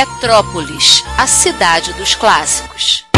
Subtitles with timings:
[0.00, 3.09] Retrópolis, a cidade dos clássicos.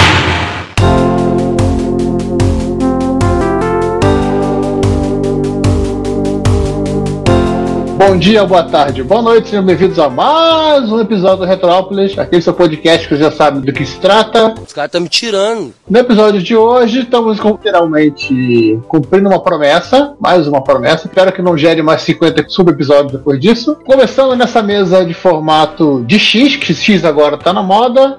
[8.04, 12.42] Bom dia, boa tarde, boa noite, sejam bem-vindos a mais um episódio do Retrópolis, aquele
[12.42, 14.54] seu podcast que já sabe do que se trata.
[14.60, 15.72] Os caras estão me tirando.
[15.88, 21.06] No episódio de hoje, estamos literalmente cumprindo uma promessa, mais uma promessa.
[21.06, 23.78] Espero que não gere mais 50 sub-episódios depois disso.
[23.86, 28.18] Começando nessa mesa de formato de X, que X agora tá na moda.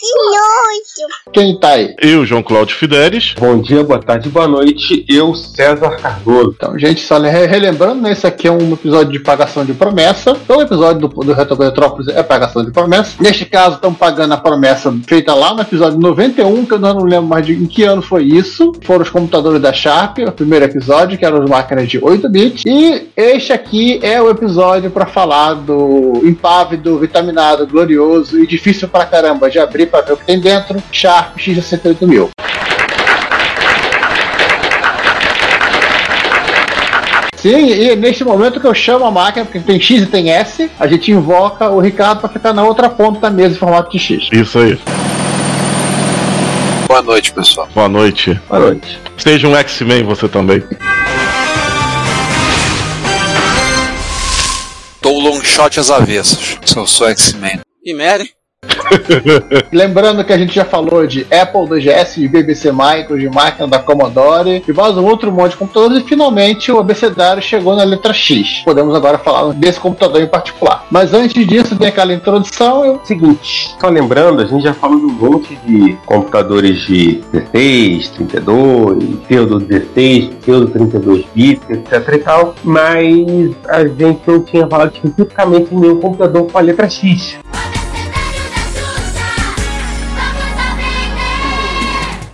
[0.00, 1.32] Que nojo!
[1.32, 1.94] Quem tá aí?
[2.00, 3.34] Eu, João Cláudio Fidelis.
[3.38, 5.04] Bom dia, boa tarde, boa noite.
[5.08, 6.54] Eu, César Cardoso.
[6.56, 10.36] Então, gente, só re- relembrando, né, esse aqui é um episódio de pagação de promessa.
[10.46, 13.16] Todo episódio do, do Retro Retrópolis é pagação de promessa.
[13.20, 17.26] Neste caso, estamos pagando a promessa feita lá no episódio 91, que eu não lembro
[17.28, 18.72] mais de em que ano foi isso.
[18.84, 22.62] Foram os computadores da Sharp, o primeiro episódio, que eram as máquinas de 8 bits.
[22.64, 29.04] E este aqui é o episódio para falar do impávido, vitaminado, glorioso e difícil pra
[29.04, 32.28] caramba de abrir para ver o que tem dentro, Sharp X68000.
[37.36, 40.68] Sim, e neste momento que eu chamo a máquina, porque tem X e tem S,
[40.78, 43.98] a gente invoca o Ricardo para ficar na outra ponta da mesa em formato de
[43.98, 44.28] X.
[44.32, 44.78] Isso aí.
[46.88, 47.68] Boa noite, pessoal.
[47.72, 48.40] Boa noite.
[48.48, 48.98] Boa noite.
[49.16, 50.64] Seja um X-Men você também.
[55.00, 56.58] Dou long shot às avessas.
[56.64, 57.60] Se eu sou X-Men.
[57.84, 58.30] Que merda, hein?
[59.72, 63.66] Lembrando que a gente já falou de Apple, do GS, de BBC Micro, de máquina
[63.66, 67.84] da Commodore e mais um outro monte de computadores e finalmente o abecedário chegou na
[67.84, 68.62] letra X.
[68.64, 70.84] Podemos agora falar desse computador em particular.
[70.90, 75.06] Mas antes disso, tem aquela introdução, eu Seguinte, só lembrando, a gente já falou de
[75.06, 82.54] um monte de computadores de 16, 32, pseudo 16, pseudo 32 bits, etc e tal,
[82.64, 87.38] mas a gente não tinha falado especificamente de nenhum computador com a letra X.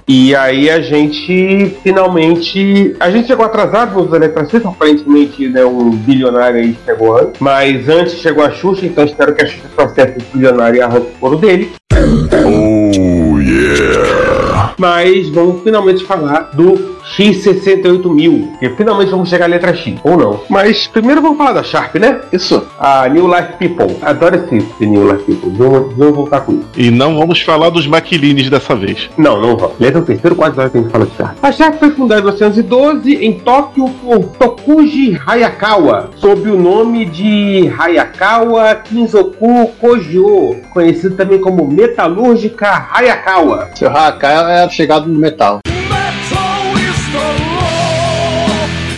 [0.07, 2.95] E aí a gente finalmente.
[3.01, 7.41] A gente chegou atrasado nos eletracista, aparentemente né, um bilionário aí chegou antes.
[7.41, 11.09] Mas antes chegou a Xuxa, então espero que a Xuxa processe esse bilionário e arranque
[11.17, 11.73] o couro dele.
[11.93, 14.75] Oh, yeah.
[14.79, 20.41] Mas vamos finalmente falar do X68000, que finalmente vamos chegar à letra X, ou não.
[20.49, 22.21] Mas primeiro vamos falar da Sharp, né?
[22.33, 22.67] isso.
[22.79, 23.97] A New Life People.
[24.03, 25.51] Adoro esse esse New Life People.
[25.57, 26.69] Vamos, vamos voltar com isso.
[26.77, 29.11] E não vamos falar dos Maquilines dessa vez.
[29.17, 29.79] Não, não vamos.
[29.79, 31.37] Letra o terceiro quase hora que a gente fala de Sharp.
[31.43, 37.73] A Sharp foi fundada em 1912 em Tóquio por Tokuji Hayakawa, sob o nome de
[37.79, 43.71] Hayakawa Kinzoku Kojio, conhecido também como Metalúrgica Hayakawa.
[43.75, 45.61] Seu Haka é chegado no metal.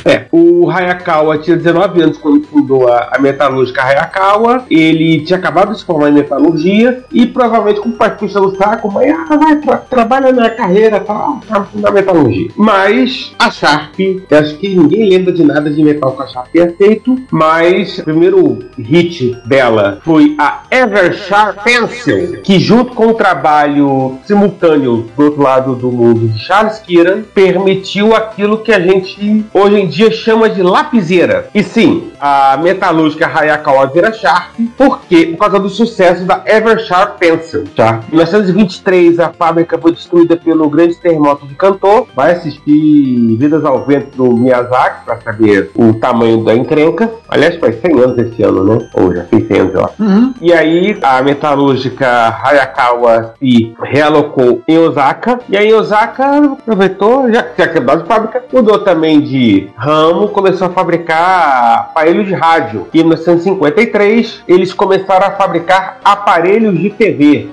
[0.06, 4.64] É, o Hayakawa tinha 19 anos quando fundou a, a metalúrgica Hayakawa.
[4.70, 8.56] Ele tinha acabado de se formar em metalurgia e provavelmente com o pai puxando o
[8.56, 12.50] saco, mas ah, vai, tra trabalha na carreira tá, tá, na metalurgia.
[12.56, 13.94] Mas a Sharp,
[14.30, 18.04] acho que ninguém lembra de nada de metal que a Sharp tenha feito, mas o
[18.04, 25.42] primeiro hit dela foi a Eversharp Pencil, que junto com o trabalho simultâneo do outro
[25.42, 30.45] lado do mundo de Charles Kieran, permitiu aquilo que a gente hoje em dia chama
[30.48, 31.48] de lapiseira.
[31.54, 37.64] E sim, a metalúrgica Hayakawa vira Sharp, porque por causa do sucesso da Eversharp Pencil.
[37.74, 38.00] Tá?
[38.08, 42.06] Em 1923, a fábrica foi destruída pelo grande terremoto de Kanto.
[42.14, 47.10] Vai assistir Vidas ao Vento do Miyazaki para saber o tamanho da encrenca.
[47.28, 48.88] Aliás, faz 100 anos esse ano, né?
[48.94, 49.94] Ou já fez 100 anos, eu acho.
[50.40, 55.38] E aí, a metalúrgica Hayakawa se realocou em Osaka.
[55.48, 60.70] E aí, Osaka aproveitou, já tinha quebrado a fábrica, mudou também de ramo, começou a
[60.70, 62.86] fabricar aparelhos de rádio.
[62.92, 67.48] E em 1953, eles começaram a fabricar aparelhos de TV.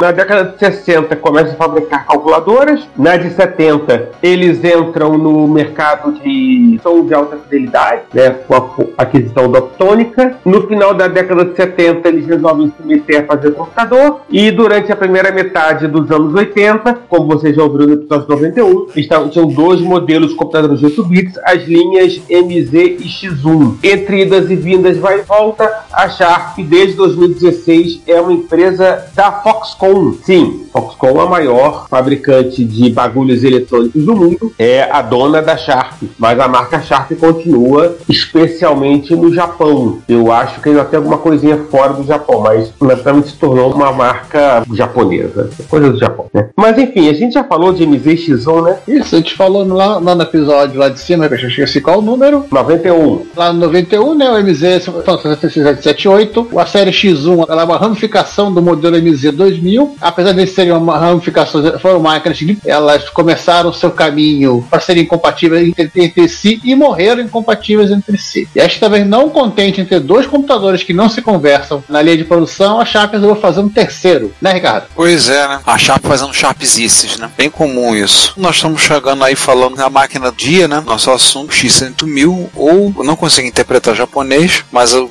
[0.00, 2.88] Na década de 60 começam a fabricar calculadoras.
[2.96, 8.54] Na de 70 eles entram no mercado de som de alta fidelidade, né, com
[8.96, 10.38] aquisição da Optônica.
[10.44, 14.20] No final da década de 70, eles resolvem se meter a fazer computador.
[14.30, 18.86] E durante a primeira metade dos anos 80, como vocês já ouviram no episódio 91,
[18.96, 23.76] estavam, tinham dois modelos de computadores de 8 bits, as linhas MZ e X1.
[23.82, 29.32] Entre idas e vindas, vai e volta, a Sharp, desde 2016, é uma empresa da
[29.32, 30.14] Foxconn.
[30.22, 35.56] Sim, Foxconn é a maior fabricante de bagulhos eletrônicos do mundo, é a dona da
[35.56, 38.81] Sharp, mas a marca Sharp continua, especialmente
[39.16, 39.98] no Japão.
[40.08, 43.92] Eu acho que ainda tem alguma coisinha fora do Japão, mas naturalmente se tornou uma
[43.92, 46.48] marca japonesa, coisa do Japão, né?
[46.56, 48.78] Mas enfim, a gente já falou de MZ e X1, né?
[48.88, 51.98] Isso, a gente falou lá, lá no episódio lá de cima, que eu esqueci qual
[51.98, 52.44] o número.
[52.50, 53.26] 91.
[53.36, 56.48] Lá no 91, né, o MZ são 7778.
[56.58, 59.96] A série X1 ela é uma ramificação do modelo MZ 2000.
[60.00, 65.68] Apesar de serem uma ramificação, foram máquinas que elas começaram seu caminho para serem compatíveis
[65.68, 68.48] entre, entre si e morreram incompatíveis entre si.
[68.54, 72.16] E acho talvez não contente em ter dois computadores que não se conversam na linha
[72.16, 74.86] de produção, a Sharp resolveu fazer um terceiro, né, Ricardo?
[74.94, 75.60] Pois é, né?
[75.66, 77.30] A Sharp fazendo Sharpzices, né?
[77.36, 78.34] Bem comum isso.
[78.36, 80.82] Nós estamos chegando aí falando da máquina dia, né?
[80.84, 85.08] Nosso assunto X100000, ou não consigo interpretar japonês, mas eu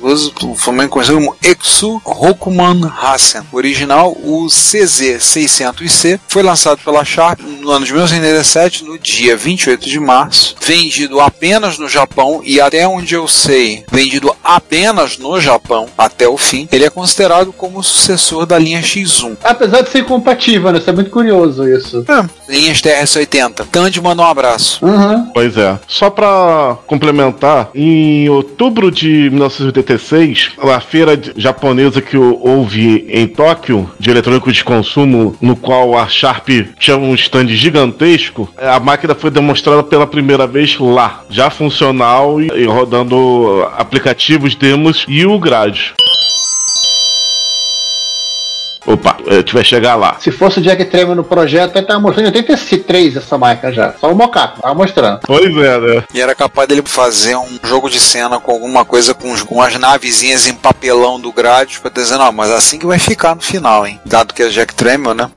[0.62, 3.42] Flamengo conhecido como Exu Rokuman Hasen.
[3.50, 9.88] O original, o CZ600C, foi lançado pela Sharp no ano de 1987, no dia 28
[9.88, 13.51] de março, vendido apenas no Japão e até onde eu sei,
[13.90, 16.68] vendido apenas no Japão até o fim.
[16.72, 19.36] Ele é considerado como o sucessor da linha X1.
[19.42, 20.78] Apesar de ser compatível, né?
[20.78, 22.04] Isso é muito curioso isso.
[22.08, 23.66] É, linhas TRS-80.
[23.70, 24.84] Tandy manda um abraço.
[24.84, 25.30] Uhum.
[25.32, 25.78] Pois é.
[25.88, 34.10] Só pra complementar, em outubro de 1986, a feira japonesa que houve em Tóquio, de
[34.10, 39.82] eletrônicos de consumo, no qual a Sharp tinha um stand gigantesco, a máquina foi demonstrada
[39.82, 45.94] pela primeira vez lá, já funcional e, e rodando aplicativos, demos e o grade.
[48.84, 50.16] Opa, a gente vai chegar lá.
[50.18, 53.94] Se fosse o Jack Tremor no projeto, ele tava mostrando em 83 essa máquina já.
[54.00, 55.20] Só o mocap, tava mostrando.
[55.24, 56.04] Pois é, né?
[56.12, 59.62] E era capaz dele fazer um jogo de cena com alguma coisa com, os- com
[59.62, 63.40] as navezinhas em papelão do grade pra dizer, não, mas assim que vai ficar no
[63.40, 64.00] final, hein?
[64.04, 65.30] Dado que é Jack Tramiel, né?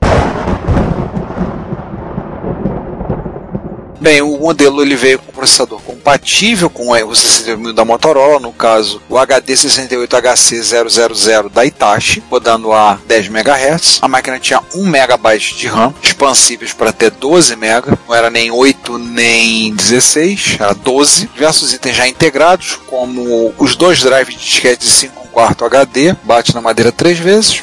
[4.00, 9.00] Bem, o modelo ele veio com processador compatível com o 68000 da Motorola, no caso
[9.08, 14.00] o HD68HC000 da Hitachi, rodando a 10 MHz.
[14.02, 18.50] A máquina tinha 1 MB de RAM, expansíveis para até 12 MB, não era nem
[18.50, 21.28] 8 nem 16, era 12.
[21.28, 26.54] Diversos itens já integrados, como os dois drives de disquete de 5 quarto HD, bate
[26.54, 27.62] na madeira três vezes.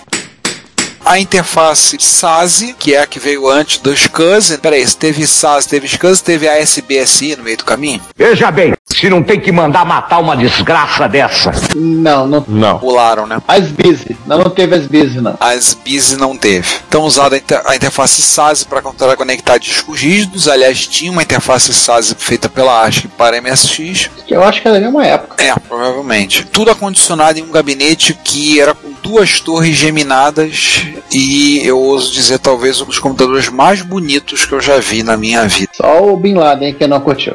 [1.06, 4.58] A interface SASE, que é a que veio antes do SCSI.
[4.58, 8.02] Peraí, teve SASE, teve SCSI, teve a SBSI no meio do caminho?
[8.16, 11.52] Veja bem, se não tem que mandar matar uma desgraça dessa.
[11.76, 12.46] Não, não.
[12.48, 12.80] Não.
[12.80, 13.42] Pularam, né?
[13.48, 14.16] As busy.
[14.26, 15.36] Não, não teve as busy, não.
[15.40, 16.68] As BISI não teve.
[16.88, 18.82] Então, usada a inter- a interface SASE para
[19.16, 20.48] conectar discos rígidos.
[20.48, 24.10] Aliás, tinha uma interface SASE feita pela ASCII para MSX.
[24.28, 25.44] Que eu acho que é da mesma época.
[25.44, 26.46] É, provavelmente.
[26.46, 32.40] Tudo acondicionado em um gabinete que era com duas torres geminadas e eu ouso dizer
[32.40, 35.72] talvez um dos computadores mais bonitos que eu já vi na minha vida.
[35.74, 37.34] Só o Bin Laden que não curtiu.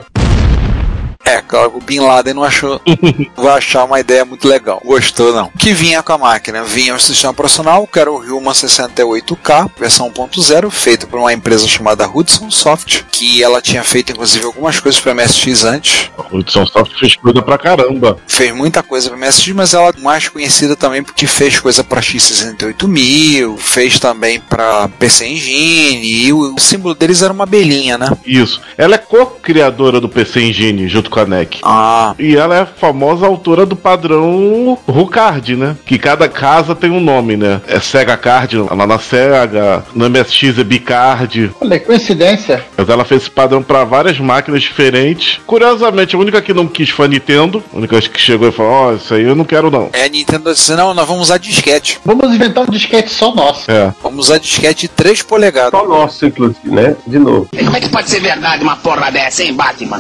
[1.28, 2.80] É, claro, o Bin Laden não achou,
[3.36, 4.80] vai achar uma ideia muito legal.
[4.82, 5.50] Gostou não.
[5.58, 6.64] Que vinha com a máquina?
[6.64, 11.68] Vinha o sistema operacional, que era o Human 68K, versão 1.0, feito por uma empresa
[11.68, 16.10] chamada Hudson Soft, que ela tinha feito inclusive algumas coisas para MSX antes.
[16.16, 18.16] O Hudson Soft fez coisa pra caramba.
[18.26, 22.00] Fez muita coisa para MSX, mas ela é mais conhecida também porque fez coisa para
[22.00, 28.08] X68000, fez também para PC Engine, e o, o símbolo deles era uma abelhinha, né?
[28.24, 28.62] Isso.
[28.78, 31.58] Ela é co-criadora do PC Engine junto com a NEC.
[31.62, 35.76] Ah, E ela é a famosa autora do padrão Rucard, né?
[35.84, 37.60] Que cada casa tem um nome, né?
[37.66, 41.50] É Sega Card lá na Sega, no MSX é Bicard.
[41.60, 42.64] Olha, que coincidência.
[42.76, 45.40] Mas ela fez esse padrão pra várias máquinas diferentes.
[45.46, 47.62] Curiosamente, a única que não quis foi a Nintendo.
[47.72, 49.90] A única que chegou e falou: Ó, isso aí eu não quero não.
[49.92, 51.98] é a Nintendo disse, não, nós vamos usar disquete.
[52.04, 53.70] Vamos inventar um disquete só nosso.
[53.70, 53.92] É.
[54.02, 55.78] Vamos usar disquete de 3 polegadas.
[55.78, 56.96] Só nosso, inclusive, né?
[57.06, 57.48] De novo.
[57.56, 59.98] Como é que pode ser verdade uma porra dessa, hein, Batman?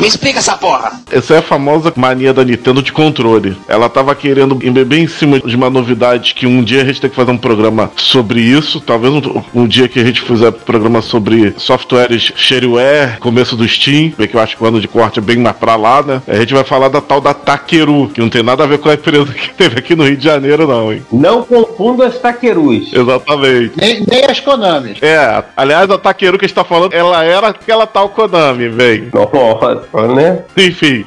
[0.00, 0.92] Me explica essa porra.
[1.10, 3.56] Essa é a famosa mania da Nintendo de controle.
[3.68, 7.10] Ela tava querendo beber em cima de uma novidade que um dia a gente tem
[7.10, 8.80] que fazer um programa sobre isso.
[8.80, 13.66] Talvez um, um dia que a gente fizer um programa sobre softwares shareware, começo do
[13.66, 16.02] Steam, bem que eu acho que o ano de corte é bem mais pra lá,
[16.02, 16.22] né?
[16.26, 18.88] A gente vai falar da tal da Takeru, que não tem nada a ver com
[18.88, 21.02] a empresa que teve aqui no Rio de Janeiro, não, hein?
[21.12, 22.92] Não confunda as taquerus.
[22.92, 23.74] Exatamente.
[23.80, 24.96] Nem, nem as Konami.
[25.00, 29.10] É, aliás, a Takeru que a gente tá falando, ela era aquela tal Konami, velho.
[29.12, 30.44] Nossa, né?
[30.56, 31.04] Enfim.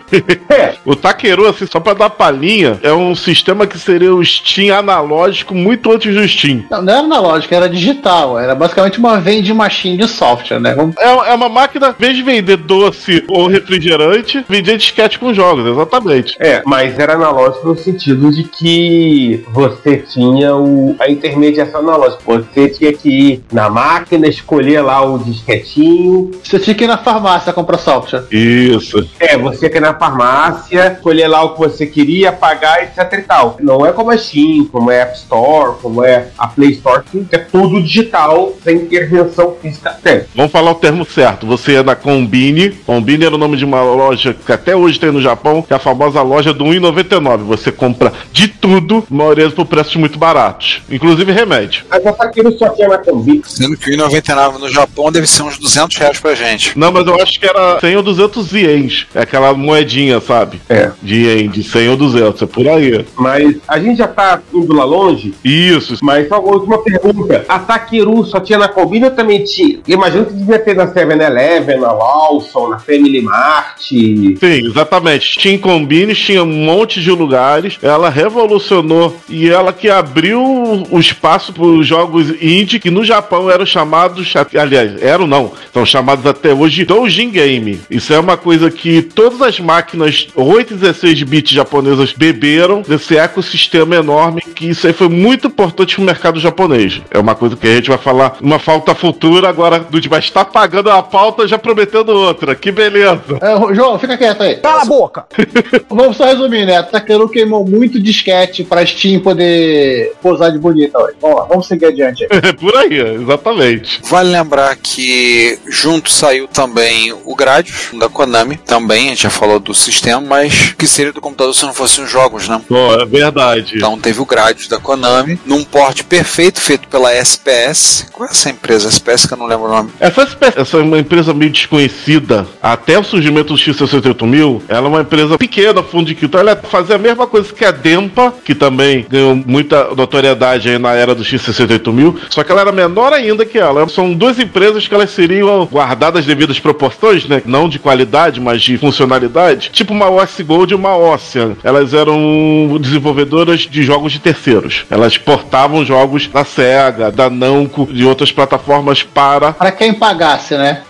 [0.50, 0.76] É.
[0.86, 5.54] o Takeru, assim, só pra dar palhinha, é um sistema que seria o Steam analógico
[5.54, 6.64] muito antes do Steam.
[6.70, 8.40] Não, não era analógico, era digital.
[8.40, 10.76] Era basicamente uma vending machine de software, né?
[11.00, 15.66] É, é uma máquina, em vez de vender doce ou refrigerante, vendia disquete com jogos,
[15.66, 16.36] exatamente.
[16.40, 22.22] É, mas era analógico no sentido de que você tinha o, a intermediação analógica.
[22.26, 26.32] Você tinha que ir na máquina, escolher lá o disquetinho.
[26.44, 28.24] Você tinha que ir na farmácia comprar software.
[28.32, 28.85] Isso.
[29.20, 33.22] É, você que ir na farmácia, escolher lá o que você queria, pagar, etc e
[33.22, 33.58] tal.
[33.60, 37.04] Não é como a Steam, como é a App Store, como é a Play Store,
[37.04, 39.98] que é tudo digital, sem intervenção física.
[40.06, 41.46] É, Vamos falar o termo certo.
[41.48, 42.72] Você ia na Combine.
[42.86, 45.76] Combine era o nome de uma loja que até hoje tem no Japão, que é
[45.76, 47.38] a famosa loja do 1,99.
[47.46, 50.82] Você compra de tudo, maioria por preços muito baratos.
[50.90, 51.86] Inclusive remédio.
[51.90, 53.42] mas essa aqui só tinha na Combi.
[53.46, 56.78] Sendo que o 1,99 no Japão deve ser uns 200 reais pra gente.
[56.78, 58.75] Não, mas eu acho que era 100 ou 200 ienes.
[59.14, 60.62] É aquela moedinha, sabe?
[60.70, 60.92] É.
[61.02, 62.42] De ien, de 100 ou 200.
[62.42, 63.06] É por aí.
[63.16, 65.34] Mas a gente já tá indo lá longe.
[65.44, 65.98] Isso.
[66.02, 67.46] Mas só uma última pergunta.
[67.48, 69.80] A Takeru só tinha na Combine ou também tinha?
[69.88, 73.80] Imagino que devia ter na 7-Eleven, na Lawson, na Family Mart.
[73.80, 75.38] Sim, exatamente.
[75.38, 77.78] Tinha em Combines, tinha um monte de lugares.
[77.82, 80.42] Ela revolucionou e ela que abriu
[80.90, 85.86] o espaço para os jogos indie, que no Japão eram chamados, aliás, eram não, são
[85.86, 87.80] chamados até hoje de Doujin Game.
[87.90, 93.18] Isso é uma coisa que todas as máquinas 8 e 16 bits japonesas beberam desse
[93.18, 97.02] ecossistema enorme, que isso aí foi muito importante pro mercado japonês.
[97.12, 100.46] É uma coisa que a gente vai falar uma falta futura agora, do vai estar
[100.46, 102.56] pagando a pauta já prometendo outra.
[102.56, 103.40] Que beleza.
[103.42, 104.56] É, João, fica quieto aí.
[104.58, 105.26] Cala a boca!
[105.90, 106.78] Vamos só resumir, né?
[106.78, 111.16] A Takeru queimou muito disquete pra Steam poder posar de bonita hoje.
[111.22, 112.30] Vamos lá, vamos seguir adiante aí.
[112.46, 114.02] É por aí, exatamente.
[114.04, 119.60] Vale lembrar que junto saiu também o Gradius da Konami, também, a gente já falou
[119.60, 122.62] do sistema, mas que seria do computador se não fossem os jogos, né?
[123.02, 123.78] É verdade.
[123.78, 128.08] Então teve o Gradius da Konami, num porte perfeito feito pela SPS.
[128.12, 128.90] Qual é essa empresa?
[128.90, 129.90] SPS que eu não lembro o nome.
[130.00, 132.46] Essa, espé- essa é uma empresa meio desconhecida.
[132.62, 136.42] Até o surgimento do X68000, ela é uma empresa pequena, fundo de quintal.
[136.42, 140.94] Ela fazia a mesma coisa que a Dempa, que também ganhou muita notoriedade aí na
[140.94, 142.16] era do X68000.
[142.30, 143.88] Só que ela era menor ainda que ela.
[143.90, 147.42] São duas empresas que elas seriam guardadas as devidas proporções, né?
[147.46, 149.70] Não de qualidade, mas de funcionalidade.
[149.72, 151.56] Tipo uma OS Gold e uma Ocean.
[151.64, 154.86] Elas eram desenvolvedoras de jogos de terceiros.
[154.90, 160.82] Elas portavam jogos da SEGA, da Namco, de outras plataformas para Pra quem pagasse, né?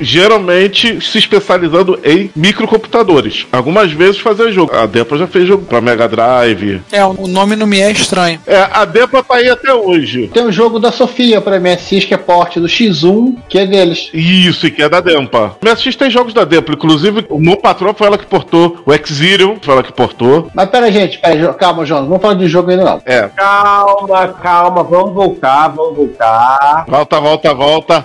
[0.00, 3.46] Geralmente se especializando em microcomputadores.
[3.52, 4.74] Algumas vezes fazer jogo.
[4.74, 6.80] A Depa já fez jogo pra Mega Drive.
[6.90, 8.40] É, o nome não me é estranho.
[8.46, 10.28] É, a Depa tá aí até hoje.
[10.32, 14.10] Tem o jogo da Sofia pra MSX, que é porte do X1, que é deles.
[14.12, 15.56] Isso, e que é da Dempa.
[15.62, 19.58] MSX tem jogos da Dempa, inclusive o Mo Patrol foi ela que portou, o X-Zero
[19.60, 20.50] foi ela que portou.
[20.54, 23.02] Mas pera, gente, pera, calma, João, não vamos falar de jogo ainda não.
[23.04, 26.84] É, Calma, calma, vamos voltar, vamos voltar.
[26.88, 28.04] volta, volta, volta.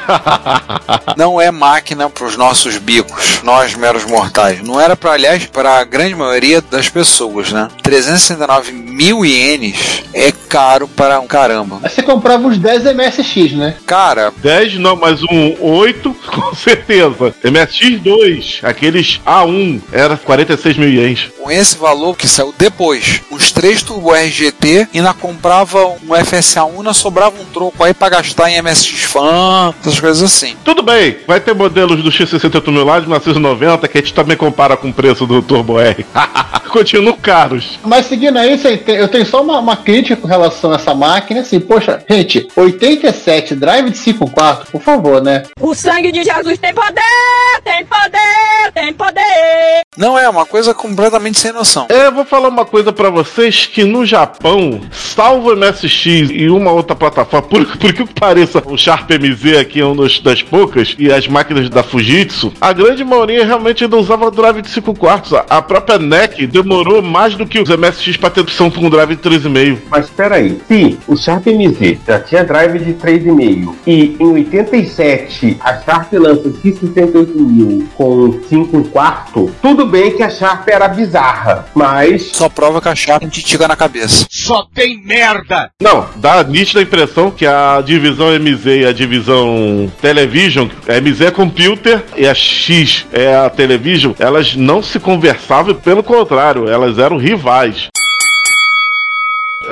[1.17, 4.61] Não é máquina para os nossos bicos, nós meros mortais.
[4.61, 7.67] Não era para, aliás, para a grande maioria das pessoas, né?
[7.83, 11.77] 369 mil ienes é caro para um caramba.
[11.77, 13.75] Você comprava uns 10 MSX, né?
[13.85, 17.33] Cara, 10 não, mas um 8, com certeza.
[17.43, 21.27] MSX2, aqueles A1, era 46 mil ienes.
[21.37, 26.93] com esse valor que saiu depois, uns 3 Turbo RGT, ainda comprava um FSA1, ainda
[26.93, 30.55] sobrava um troco aí para gastar em MSX Fan, essas coisas assim.
[30.63, 34.75] Tudo bem, vai ter modelos do X68000 lá de 1990 que a gente também compara
[34.75, 36.05] com o preço do Turbo R.
[36.69, 37.79] Continuam caros.
[37.83, 41.41] Mas seguindo aí, eu tenho só uma, uma crítica com relação a essa máquina.
[41.41, 45.43] Assim, poxa, gente, 87 drive de 5.4, por favor, né?
[45.59, 49.81] O sangue de Jesus tem poder, tem poder, tem poder.
[49.97, 51.87] Não é uma coisa completamente sem noção.
[51.89, 56.71] É, eu vou falar uma coisa pra vocês que no Japão, salvo MSX e uma
[56.71, 61.11] outra plataforma, por, por que pareça, o Sharp MZ aqui é uma das poucas, e
[61.11, 65.33] as máquinas da Fujitsu, a grande maioria realmente não usava drive de 5 quartos.
[65.33, 69.15] A- A própria NEC demorou mais do que os MSX para ter opção com drive
[69.15, 69.77] de 3,5.
[69.89, 75.57] Mas espera aí, se o Sharp MZ já tinha drive de 3,5 e em 87
[75.59, 81.65] a Sharp lança o X68000 com 5 quarto, tudo bem que a Sharp era bizarra,
[81.73, 84.25] mas Só prova que a Sharp te tiga na cabeça.
[84.29, 85.71] Só tem merda!
[85.81, 91.21] Não, dá a nítida impressão que a divisão MZ e a divisão Television, a MZ
[91.21, 96.97] é computer e a X é a Television, elas não se conversavam, pelo contrário, elas
[96.97, 97.87] eram rivais.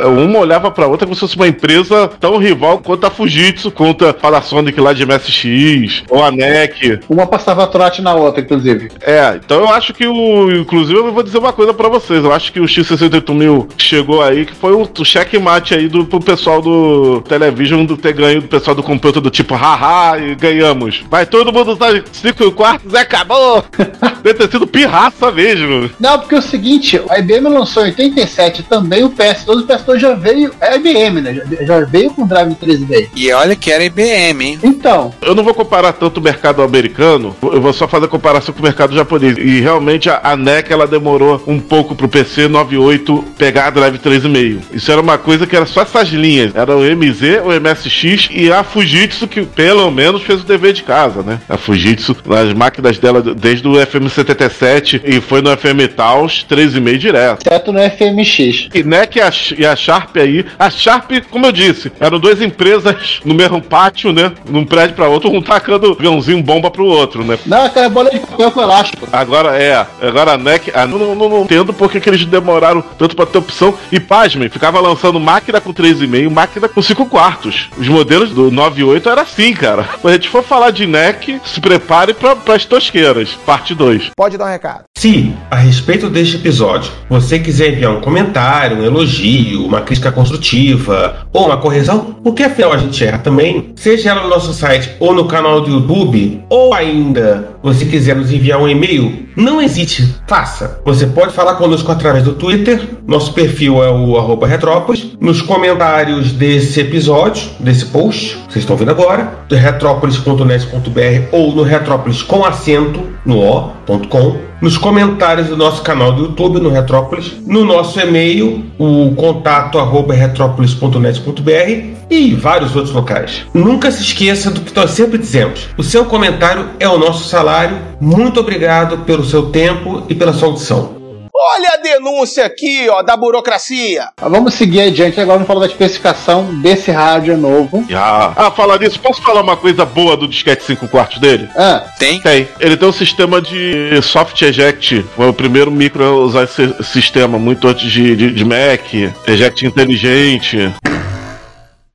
[0.05, 4.05] Uma olhava pra outra como se fosse uma empresa tão rival quanto a Fujitsu, quanto
[4.05, 6.99] a Panasonic lá de MSX, ou a NEC.
[7.09, 8.89] Uma passava trote na outra, inclusive.
[9.01, 10.51] É, então eu acho que o.
[10.51, 12.23] Inclusive, eu vou dizer uma coisa pra vocês.
[12.23, 16.19] Eu acho que o X68000 chegou aí, que foi o, o checkmate aí do pro
[16.19, 21.03] pessoal do Television do ter ganho do pessoal do computer do tipo, haha, e ganhamos.
[21.09, 23.63] Vai todo mundo usar 5 quartos e acabou!
[24.23, 25.89] Deve ter sido pirraça mesmo.
[25.99, 29.86] Não, porque é o seguinte, a IBM lançou em 87 também o PS2, o PS2
[29.97, 31.33] já veio, é IBM, né?
[31.33, 33.09] Já, já veio com drive 3D.
[33.15, 34.59] E olha que era IBM, hein?
[34.63, 38.53] Então, Eu não vou comparar tanto o mercado americano, eu vou só fazer a comparação
[38.53, 39.37] com o mercado japonês.
[39.37, 43.97] E realmente a, a NEC ela demorou um pouco pro PC 98 pegar a drive
[43.99, 44.59] 3,5.
[44.73, 46.55] Isso era uma coisa que era só essas linhas.
[46.55, 50.83] Era o MZ, o MSX e a Fujitsu que pelo menos fez o dever de
[50.83, 51.39] casa, né?
[51.47, 57.45] A Fujitsu nas máquinas dela desde o FM77 e foi no FM Taos 3,5 direto.
[57.45, 58.69] exceto no FMX.
[58.73, 60.45] E NEC e a, e a Sharp aí.
[60.59, 64.33] A Sharp, como eu disse, eram duas empresas no mesmo pátio, né?
[64.49, 67.39] Num prédio pra outro, um tacando aviãozinho bomba pro outro, né?
[67.45, 69.07] Não, aquela bola de papel com elástico.
[69.11, 73.15] Agora é, agora a NEC, ah, não, não, não entendo porque que eles demoraram tanto
[73.15, 73.73] pra ter opção.
[73.91, 77.69] E pasmem, ficava lançando máquina com 3,5, máquina com 5 quartos.
[77.77, 79.83] Os modelos do 98 era assim, cara.
[80.01, 84.11] Quando a gente for falar de NEC, se prepare pra, pras tosqueiras, parte 2.
[84.15, 84.83] Pode dar um recado.
[84.97, 91.27] Se, a respeito deste episódio, você quiser enviar um comentário, um elogio, uma crítica construtiva
[91.31, 95.13] ou uma correção, porque afinal a gente erra também, seja ela no nosso site ou
[95.13, 100.79] no canal do YouTube, ou ainda você quiser nos enviar um e-mail, não hesite, faça.
[100.85, 106.31] Você pode falar conosco através do Twitter, nosso perfil é o arroba Retrópolis, nos comentários
[106.31, 113.03] desse episódio, desse post, vocês estão vendo agora, do retrópolis.net.br ou no Retrópolis com acento
[113.25, 119.13] no o.com, nos comentários do nosso canal do YouTube no Retrópolis, no nosso e-mail, o
[119.15, 123.45] contato arroba retrópolis.net.br e vários outros locais.
[123.53, 127.56] Nunca se esqueça do que nós sempre dizemos: o seu comentário é o nosso salário.
[127.99, 130.97] Muito obrigado pelo seu tempo e pela sua audição.
[131.39, 134.07] Olha a denúncia aqui, ó, da burocracia.
[134.19, 137.85] Vamos seguir adiante, agora vamos falar da especificação desse rádio novo.
[137.93, 141.47] Ah, ah, falar nisso, posso falar uma coisa boa do disquete 5 quartos dele?
[141.55, 142.19] Ah, Tem?
[142.21, 142.47] Tem.
[142.59, 145.05] Ele tem um sistema de soft eject.
[145.15, 148.91] Foi o primeiro micro a usar esse sistema, muito antes de, de, de Mac.
[149.27, 150.73] Eject inteligente.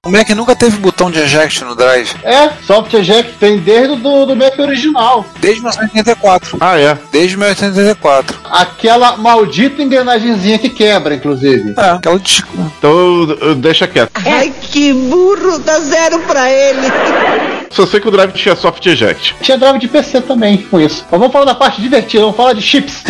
[0.05, 2.13] O Mac nunca teve botão de eject no drive.
[2.25, 5.25] é, soft eject tem desde o do, do Mac original.
[5.39, 6.59] Desde 1984.
[6.61, 6.99] Ah, é.
[7.13, 8.37] Desde 1984.
[8.51, 11.75] Aquela maldita engrenagemzinha que quebra, inclusive.
[11.79, 12.43] É, aquela de...
[12.77, 14.11] Então deixa quieto.
[14.27, 16.89] Ai, que burro, dá zero pra ele.
[17.71, 19.37] Só sei que o drive tinha soft eject.
[19.41, 21.07] Tinha drive de PC também com isso.
[21.13, 23.05] Mas vamos falar da parte divertida, vamos falar de chips.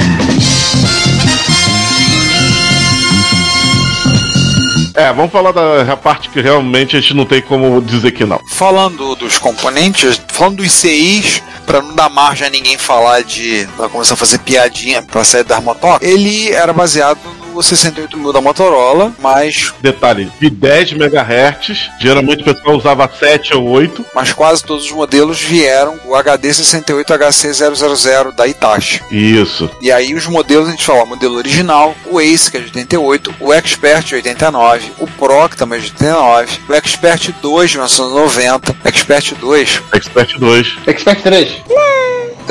[4.94, 8.40] É, vamos falar da parte que realmente a gente não tem como dizer que não.
[8.50, 13.68] Falando dos componentes, falando dos CIs, pra não dar margem a ninguém falar de.
[13.76, 17.18] Pra começar a fazer piadinha pra sair da motoca, ele era baseado
[17.52, 23.68] no 68000 da Motorola, mas, Detalhe, de 10 MHz, geralmente o pessoal usava 7 ou
[23.68, 24.04] 8.
[24.14, 29.02] mas quase todos os modelos vieram o HD 68HC000 da Itachi.
[29.10, 29.70] Isso.
[29.80, 32.66] E aí os modelos a gente fala, o modelo original, o Ace, que é de
[32.66, 37.70] 88, o Expert de 89, o Pro, que também é de 89, o Expert 2
[37.70, 40.76] de 1990, Expert 2, Expert 2.
[40.86, 41.62] Expert 3.
[41.68, 42.01] o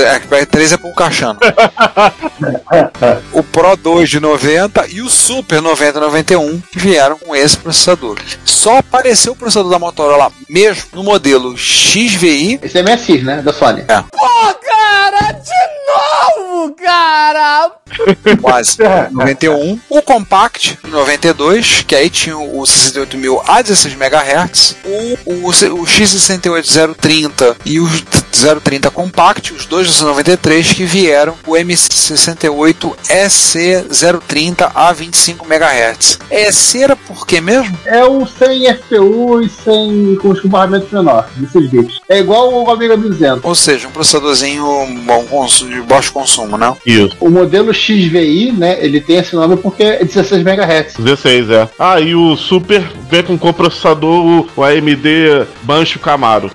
[0.02, 1.40] Expert 3 é para um caixano.
[3.34, 7.58] o Pro 2 de 90 e o Super 90 e 91 que vieram com esse
[7.58, 8.18] processador.
[8.46, 12.60] Só apareceu o processador da Motorola mesmo no modelo XVI.
[12.62, 13.42] Esse é MSX, né?
[13.42, 13.82] Da Sony.
[13.88, 14.02] É.
[14.12, 17.81] Pô, cara, de novo, cara.
[18.42, 18.78] quase
[19.12, 25.86] 91, o Compact 92, que aí tinha o 68000 a 16 MHz, o, o, o
[25.86, 27.88] X68030 e o
[28.32, 36.20] 030 Compact, os dois 293 que vieram, o M68 EC030 a 25 MHz.
[36.30, 37.78] EC era por quê mesmo?
[37.86, 42.00] É o sem FPU e sem com os barramentos menores, desses bits.
[42.10, 43.44] É igual o Amiga 200.
[43.44, 44.66] Ou seja, um processadorzinho
[45.06, 46.74] bom consumo, de baixo consumo, né?
[46.86, 47.16] Isso.
[47.20, 50.96] O modelo XVI, né, ele tem esse nome porque é 16 MHz.
[50.98, 51.70] 16, é.
[51.80, 56.52] Ah, e o Super vem com coprocessador, o, AMD Bancho Camaro.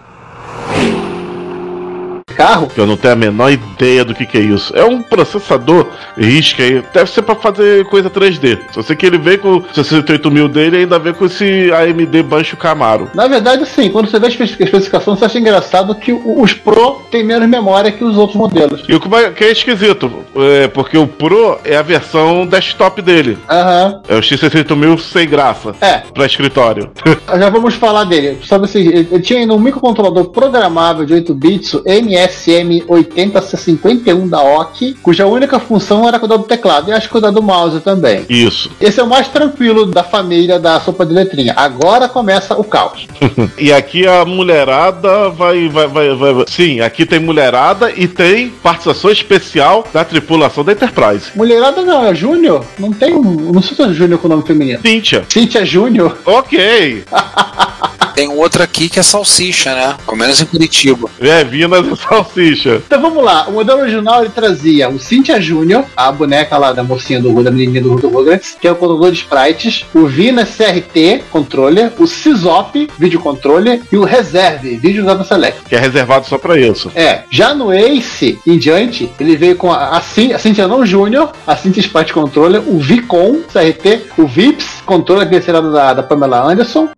[2.36, 2.68] Carro?
[2.76, 4.72] Eu não tenho a menor ideia do que, que é isso.
[4.76, 6.82] É um processador RISC aí.
[6.92, 8.58] Deve ser pra fazer coisa 3D.
[8.72, 12.22] Só sei que ele vem com 68 mil dele e ainda vem com esse AMD
[12.22, 13.10] Bancho Camaro.
[13.14, 17.00] Na verdade, sim, quando você vê a espe- especificação, você acha engraçado que os Pro
[17.10, 18.82] têm menos memória que os outros modelos.
[18.88, 23.38] E o que é esquisito, é porque o Pro é a versão desktop dele.
[23.48, 24.00] Aham.
[24.08, 25.74] É o X68000 sem graça.
[25.80, 25.98] É.
[26.12, 26.90] Pra escritório.
[27.38, 28.38] Já vamos falar dele.
[28.46, 31.82] Sabe assim, ele tinha ainda um microcontrolador programável de 8 bits, o
[32.26, 37.42] MSM8051 da OC, cuja única função era cuidar do teclado e acho que cuidar do
[37.42, 38.24] mouse também.
[38.28, 38.70] Isso.
[38.80, 41.54] Esse é o mais tranquilo da família da sopa de letrinha.
[41.56, 43.06] Agora começa o caos.
[43.58, 49.10] e aqui a mulherada vai, vai, vai, vai, Sim, aqui tem mulherada e tem participação
[49.10, 51.30] especial da tripulação da Enterprise.
[51.34, 52.64] Mulherada não, é Júnior?
[52.78, 53.52] Não tem um.
[53.52, 54.80] Não sei se é Júnior com nome feminino.
[54.80, 55.24] Cíntia.
[55.28, 56.16] Cíntia Júnior?
[56.24, 57.04] Ok.
[58.16, 59.94] Tem outro aqui que é salsicha, né?
[60.06, 61.08] Pelo menos em Curitiba.
[61.20, 62.82] É, Vinas e Salsicha.
[62.86, 66.82] Então vamos lá, o modelo original ele trazia o Cynthia Júnior, a boneca lá da
[66.82, 71.24] mocinha do da menininha do Rugrats, que é o controlador de sprites, o Vina CRT
[71.30, 75.60] controller, o Sysop vídeo controller e o Reserve vídeo data select.
[75.68, 76.90] Que é reservado só pra isso.
[76.94, 80.86] É, já no Ace em diante, ele veio com a, a, Cyn- a Cynthia não
[80.86, 86.02] Júnior, a Cynthia Sprite Controller, o Vicon CRT, o Vips controller que será da, da
[86.02, 86.88] Pamela Anderson.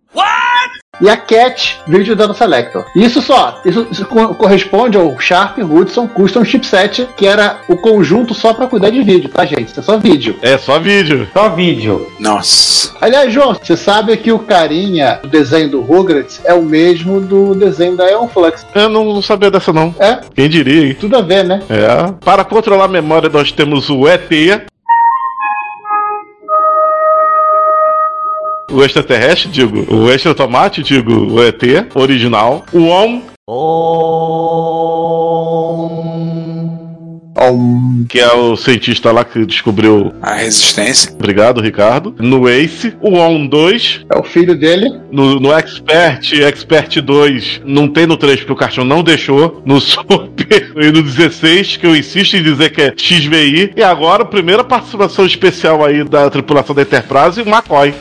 [1.01, 2.85] E a Cat Video Data Selector.
[2.95, 8.33] Isso só, isso, isso co- corresponde ao Sharp Hudson Custom Chipset, que era o conjunto
[8.33, 9.67] só para cuidar de vídeo, tá, gente?
[9.69, 10.35] Isso é só vídeo.
[10.41, 11.27] É só vídeo.
[11.33, 12.07] Só vídeo.
[12.19, 12.91] Nossa.
[13.01, 17.55] Aliás, João, você sabe que o carinha do desenho do Rugrats é o mesmo do
[17.55, 18.65] desenho da Aeon Flux.
[18.75, 19.93] Eu não, não sabia dessa não.
[19.99, 20.19] É?
[20.35, 20.97] Quem diria, hein?
[20.99, 21.61] Tudo a ver, né?
[21.69, 22.11] É.
[22.23, 24.29] Para controlar a memória, nós temos o ET.
[28.71, 29.85] O extraterrestre, digo.
[29.93, 31.33] O extra tomate, digo.
[31.33, 31.61] O ET
[31.95, 32.65] original.
[32.71, 33.21] O ON.
[38.09, 41.11] Que é o cientista lá que descobriu a resistência.
[41.13, 42.13] Obrigado, Ricardo.
[42.19, 44.05] No Ace, o ON 2.
[44.13, 44.99] É o filho dele.
[45.09, 49.61] No, no Expert, Expert 2, não tem no 3 porque o cartão não deixou.
[49.65, 53.71] No Super e no 16, que eu insisto em dizer que é XVI.
[53.75, 57.93] E agora, a primeira participação especial aí da tripulação da Enterprise, o McCoy.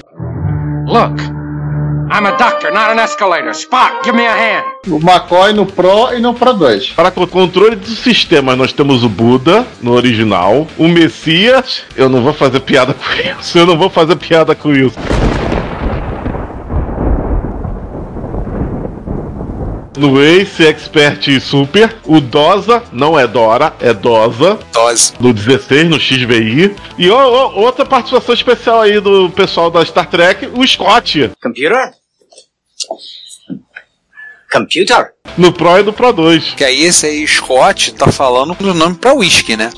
[0.89, 1.21] Look,
[2.11, 3.53] I'm a doctor, not an escalator.
[3.53, 4.65] Spock, give me a hand.
[4.89, 6.93] O McCoy no Pro e no Pro 2.
[6.93, 11.83] Para o controle do sistema, nós temos o Buda no original, o Messias.
[11.95, 13.59] Eu não vou fazer piada com isso.
[13.59, 14.99] Eu não vou fazer piada com isso.
[19.99, 24.57] No Ace, Expert e Super, o Dosa, não é Dora, é Dosa.
[24.73, 25.13] Dose.
[25.19, 26.77] No 16, no XVI.
[26.97, 31.33] E ó, ó, outra participação especial aí do pessoal da Star Trek, o Scott.
[31.43, 31.91] Computer?
[34.53, 35.09] Computer?
[35.37, 36.55] No Pro e no Pro 2.
[36.55, 39.71] Que aí esse aí, Scott, tá falando do nome pra whisky, né?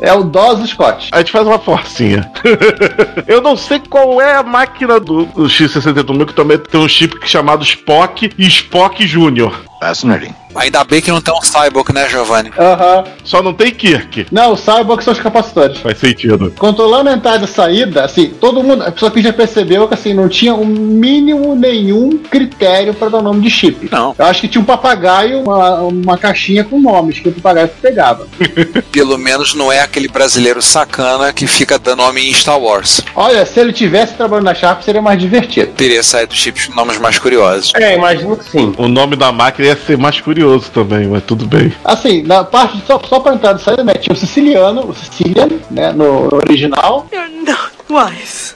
[0.00, 1.08] É o DOS Scott.
[1.12, 2.30] A gente faz uma forcinha.
[3.26, 7.18] Eu não sei qual é a máquina do, do X68000 que também tem um chip
[7.24, 9.52] chamado Spock e Spock Júnior.
[9.80, 10.34] Fascinating.
[10.54, 12.50] Ainda bem que não tem um Cyborg, né, Giovanni?
[12.58, 13.04] Aham.
[13.24, 14.26] Só não tem Kirk.
[14.32, 15.78] Não, o Cyborg são os capacitores.
[15.78, 16.52] Faz sentido.
[16.58, 18.82] Controlando a entrada e saída, assim, todo mundo.
[18.82, 23.22] A pessoa que já percebeu que assim, não tinha um mínimo nenhum critério para dar
[23.22, 23.88] nome de chip.
[23.92, 24.14] Não.
[24.18, 28.26] Eu acho que tinha um papagaio, uma, uma caixinha com nomes, que o papagaio pegava.
[28.90, 33.02] Pelo menos não é aquele brasileiro sacana que fica dando nome em Star Wars.
[33.14, 35.72] Olha, se ele tivesse trabalhando na Sharp, seria mais divertido.
[35.72, 37.72] Teria saído chips com nomes mais curiosos.
[37.74, 38.72] É, imagino que sim.
[38.78, 41.72] O nome da máquina ia ser mais curioso também, mas tudo bem.
[41.84, 43.94] Assim, na parte só, só para entrada e saída, né?
[43.94, 45.92] Tinha o siciliano, o Sicilian, né?
[45.92, 47.06] No, no original.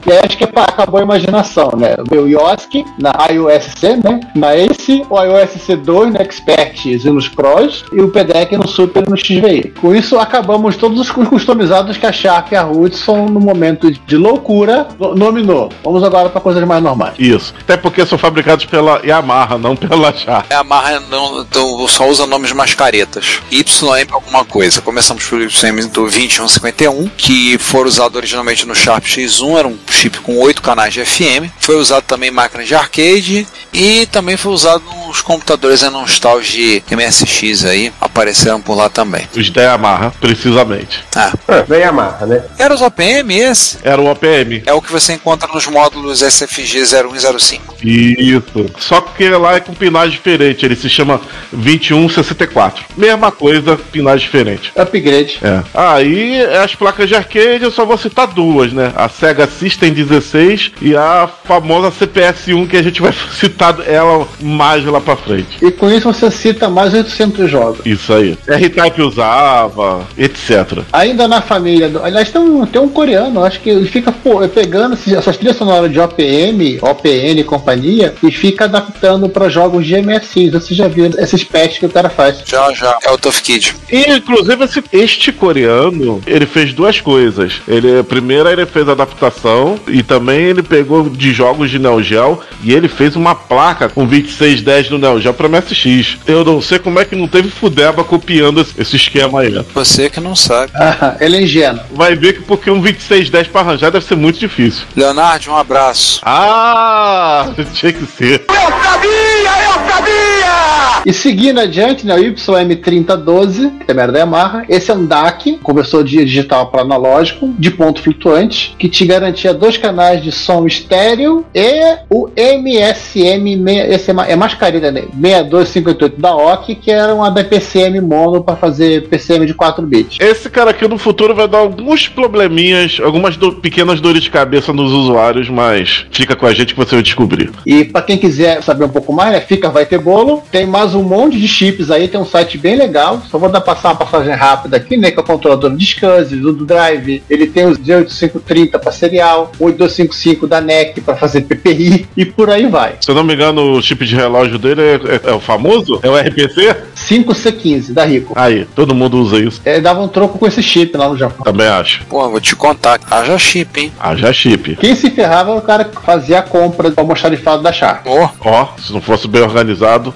[0.06, 1.94] E aí acho que é acabou a imaginação, né?
[2.08, 4.20] Veio o Yoski na iOSC, né?
[4.34, 9.04] Na Ace, o iOS C2 no Expert e nos Pros, e o PDEC no Super
[9.06, 9.72] e no XVI.
[9.80, 14.16] Com isso, acabamos todos os customizados que a Sharp e a Hudson, no momento de
[14.16, 15.70] loucura, no- nominou.
[15.84, 17.14] Vamos agora para coisas mais normais.
[17.18, 17.54] Isso.
[17.60, 20.46] Até porque são fabricados pela Yamaha, não pela Sharp.
[20.50, 23.40] É a marra não, então, só usa nomes mais caretas.
[23.50, 24.80] YM pra alguma coisa.
[24.80, 30.18] Começamos pelo YM do 2151, que foi usado originalmente no Sharp X1, era um chip
[30.20, 31.50] com 8 canais de FM.
[31.58, 37.64] Foi usado também em máquinas de arcade e também foi usado nos computadores nostalgia MSX
[37.64, 39.28] aí, apareceram por lá também.
[39.36, 41.04] Os da Yamaha, precisamente.
[41.14, 42.44] Ah, Ah, da Yamaha, né?
[42.58, 43.78] era os OPM esse?
[43.82, 44.62] Era o OPM.
[44.66, 47.76] É o que você encontra nos módulos SFG 01 e 05.
[47.82, 48.66] Isso.
[48.78, 50.64] Só que lá é com pinagem diferente.
[50.64, 51.20] Ele se chama
[51.52, 52.84] 2164.
[52.96, 54.72] Mesma coisa, pinagem diferente.
[54.76, 55.38] Upgrade.
[55.42, 55.62] É.
[55.74, 58.92] Aí as placas de arcade eu só vou citar duas, né?
[58.96, 64.84] A Sega System 16 e a famosa CPS-1 que a gente vai citar ela mais
[64.84, 65.58] lá pra frente.
[65.62, 67.80] E com isso você cita mais 800 jogos.
[67.84, 68.38] Isso aí.
[68.46, 70.80] R-Type usava, etc.
[70.92, 72.02] Ainda na família do.
[72.02, 75.90] Aliás, tem um, tem um coreano, acho que ele fica pô, pegando essas trilhas sonoras
[75.90, 80.52] de OPM, OPN e companhia e fica adaptando para jogos de MSX.
[80.52, 82.42] Você já viu esses patches que o cara faz?
[82.44, 82.98] Já, já.
[83.04, 83.74] É o Tough Kid.
[83.90, 87.60] E, inclusive, esse, este coreano, ele fez duas coisas.
[87.66, 92.40] Ele, primeiro, ele fez a adaptação e também ele pegou de jogos de Neo Geo
[92.62, 96.18] e ele fez uma placa com 2610 do Neo Geo pra MSX.
[96.26, 99.64] Eu não sei como é que não teve Fudeba copiando esse, esquema aí.
[99.74, 100.72] Você que não sabe.
[100.74, 101.82] Ah, ele é ingênuo.
[101.92, 104.84] Vai ver que porque um 2610 pra arranjar deve ser muito difícil.
[104.96, 106.20] Leonardo, um abraço.
[106.24, 108.44] Ah, tinha que ser.
[108.48, 111.02] Eu sabia, eu sabia!
[111.06, 114.64] E seguindo adiante, né, o YM3012, que também era da Yamaha.
[114.68, 119.54] Esse é um DAC, conversor de digital para analógico, de ponto flutuante, que te garantia
[119.54, 123.56] dois canais de som estéreo e o MSM,
[123.88, 125.04] esse é é mais carinho, né?
[125.18, 130.18] 6258 da OC, que era uma da PCM mono para fazer PCM de 4 bits.
[130.20, 134.72] Esse cara aqui no futuro vai dar alguns probleminhas, algumas do- pequenas dores de cabeça
[134.72, 137.50] nos usuários, mas fica com a gente que você vai descobrir.
[137.64, 140.42] E para quem quiser saber um pouco mais, né, fica vai ter bolo.
[140.50, 143.22] Tem mais um monte de chips aí, tem um site bem legal.
[143.30, 146.36] Só vou dar passar uma passagem rápida aqui, né, que é o controlador de SCSI,
[146.36, 147.22] do do Drive.
[147.30, 152.66] Ele tem os 8530 para serial, 8255 da NEC para fazer PPI e por aí
[152.66, 152.94] vai.
[153.00, 156.00] Se eu não me engano, o chip de relógio dele é, é- é o famoso?
[156.02, 156.76] É o RPC?
[156.96, 158.32] 5C15 da Rico.
[158.36, 159.60] Aí, todo mundo usa isso.
[159.64, 161.44] É, dava um troco com esse chip lá no Japão.
[161.44, 162.04] Também acho.
[162.06, 162.98] Pô, vou te contar.
[163.10, 163.92] Haja chip, hein?
[163.98, 164.76] Haja chip.
[164.76, 168.06] Quem se ferrava era o cara que fazia a compra do almoxarifado da Sharp.
[168.06, 169.59] Ó, Ó, se não fosse bem organizado.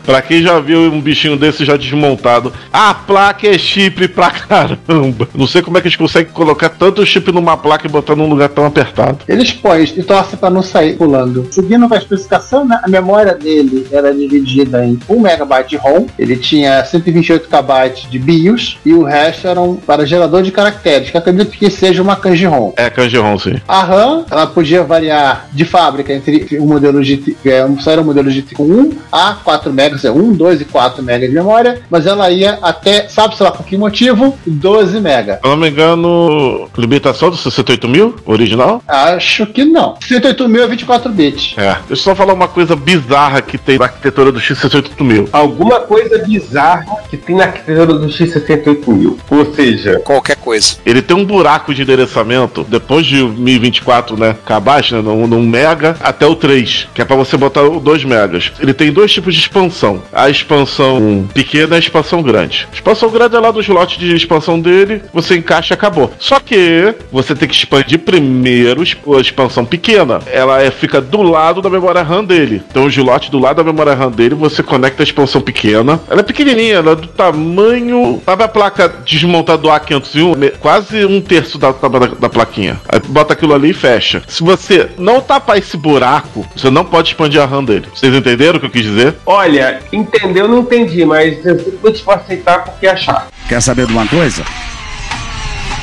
[0.04, 5.28] Pra quem já viu um bichinho desse já desmontado, a placa é chip pra caramba.
[5.34, 8.28] Não sei como é que eles conseguem colocar tanto chip numa placa e botar num
[8.28, 9.18] lugar tão apertado.
[9.28, 11.46] Eles põem e torcem para não sair pulando.
[11.50, 16.06] Seguindo com a especificação, né, a memória dele era dividida em 1 MB de ROM,
[16.18, 21.18] ele tinha 128 KB de BIOS e o resto eram para gerador de caracteres, que
[21.18, 22.72] acredito que seja uma kanji ROM.
[22.76, 23.60] É Kanji-ROM, sim.
[23.66, 28.04] A RAM, ela podia variar de fábrica entre o modelo GT, é, só era o
[28.04, 32.30] modelo com 1 a 4 MB, 1, 2 e 4 MB de memória, mas ela
[32.30, 35.32] ia até, sabe-se lá por que motivo, 12 MB.
[35.32, 38.82] Se eu não me engano, limitação do 68 mil, original?
[38.86, 39.96] Acho que não.
[40.06, 41.54] 108 mil é 24 bits.
[41.56, 41.72] É.
[41.72, 45.28] Deixa eu só falar uma coisa bizarra que tem na arquitetura do X68 mil.
[45.32, 49.16] Alguma coisa bizarra que tem na arquitetura do X68000.
[49.30, 50.76] Ou seja, qualquer coisa.
[50.84, 54.36] Ele tem um buraco de endereçamento depois de 1024, né?
[54.46, 55.02] Abaixo, né?
[55.02, 58.52] No, no mega até o 3, que é pra você botar o 2 megas.
[58.60, 62.66] Ele tem dois tipos de expansão: a expansão pequena e a expansão grande.
[62.70, 66.12] A expansão grande é lá do slot de expansão dele, você encaixa e acabou.
[66.18, 70.20] Só que você tem que expandir primeiro a expansão pequena.
[70.26, 72.62] Ela é, fica do lado da memória RAM dele.
[72.70, 76.00] Então o slot do lado da memória RAM dele, você conecta a expansão pequena.
[76.08, 78.22] Ela é pequenininha, ela é do tamanho.
[78.24, 80.36] Sabe a placa desmontada do A501?
[80.36, 82.80] Me- Quase um terço da, da, da plaquinha.
[82.88, 84.22] Aí bota aquilo ali e fecha.
[84.26, 87.86] Se você não tapar esse buraco, você não pode expandir a RAM dele.
[87.94, 89.13] Vocês entenderam o que eu quis dizer?
[89.26, 90.48] Olha, entendeu?
[90.48, 93.28] Não entendi, mas eu vou te aceitar porque achar.
[93.48, 94.44] Quer saber de uma coisa?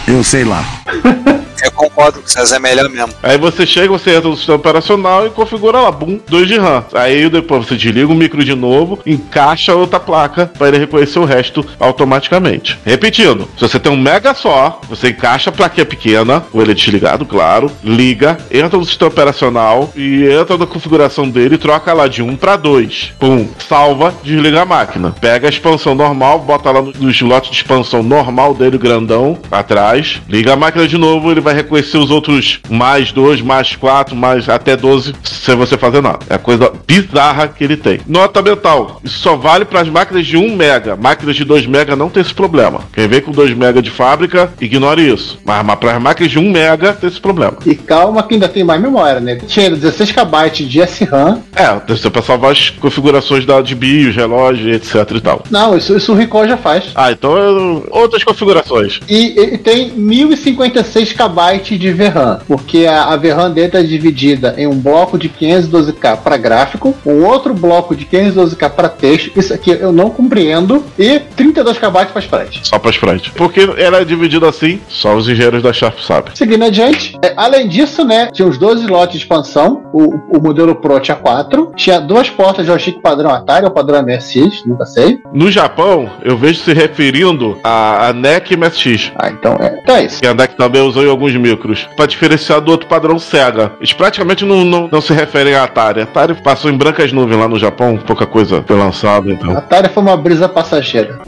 [0.08, 0.64] Eu sei lá.
[1.62, 3.14] Eu concordo com César, é melhor mesmo.
[3.22, 6.84] Aí você chega, você entra no sistema operacional e configura lá, bum, 2 de RAM.
[6.94, 11.26] Aí depois você desliga o micro de novo, encaixa outra placa para ele reconhecer o
[11.26, 12.80] resto automaticamente.
[12.86, 17.26] Repetindo, se você tem um mega só, você encaixa a plaquinha pequena, com ele desligado,
[17.26, 22.24] claro, liga, entra no sistema operacional e entra na configuração dele e troca lá de
[22.24, 23.14] 1 para 2.
[23.20, 25.16] Pum, salva, desliga a máquina.
[25.20, 30.54] Pega a expansão normal, bota lá no slot de expansão normal dele, grandão, atrás, liga
[30.54, 34.76] a máquina de novo, ele vai reconhecer os outros mais 2, mais 4, mais até
[34.76, 36.20] 12, sem você fazer nada.
[36.30, 38.00] É a coisa bizarra que ele tem.
[38.08, 40.96] Nota mental, isso só vale para as máquinas de 1 mega.
[40.96, 42.82] Máquinas de 2 mega não tem esse problema.
[42.94, 45.40] Quem vem com 2 mega de fábrica, ignore isso.
[45.46, 47.58] Mas, mas para as máquinas de 1 mega tem esse problema.
[47.66, 49.36] E calma que ainda tem mais memória, né?
[49.48, 51.42] Tinha 16 KB de SRAM.
[51.56, 55.44] É, pra salvar as configurações da, de BIOS, relógio, etc e tal.
[55.50, 56.86] Não, isso, isso o Recall já faz.
[56.96, 59.00] Ah, então outras configurações.
[59.10, 64.54] E ele tem 1056 KB KB de VRAM, porque a, a VRAM dele é dividida
[64.58, 69.54] em um bloco de 512K para gráfico, um outro bloco de 512K para texto, isso
[69.54, 72.62] aqui eu não compreendo, e 32 KB para sprite.
[72.64, 73.32] Só pra sprite.
[73.32, 76.36] Porque era dividido assim, só os engenheiros da Sharp sabem.
[76.36, 80.76] Seguindo adiante, é, além disso, né, tinha os 12 lotes de expansão, o, o modelo
[80.76, 85.20] Pro tinha 4, tinha duas portas de joystick padrão Atari ou padrão MSX, nunca sei.
[85.34, 89.12] No Japão, eu vejo se referindo a, a NEC MSX.
[89.16, 90.22] Ah, então é, então é isso.
[90.22, 91.88] Que a NEC também usou em alguns micros.
[91.96, 93.74] Pra diferenciar do outro padrão Sega.
[93.80, 96.02] Eles praticamente não, não, não se referem a Atari.
[96.02, 99.56] Atari passou em brancas nuvens lá no Japão, pouca coisa foi lançada, então.
[99.58, 101.20] Atari foi uma brisa passageira.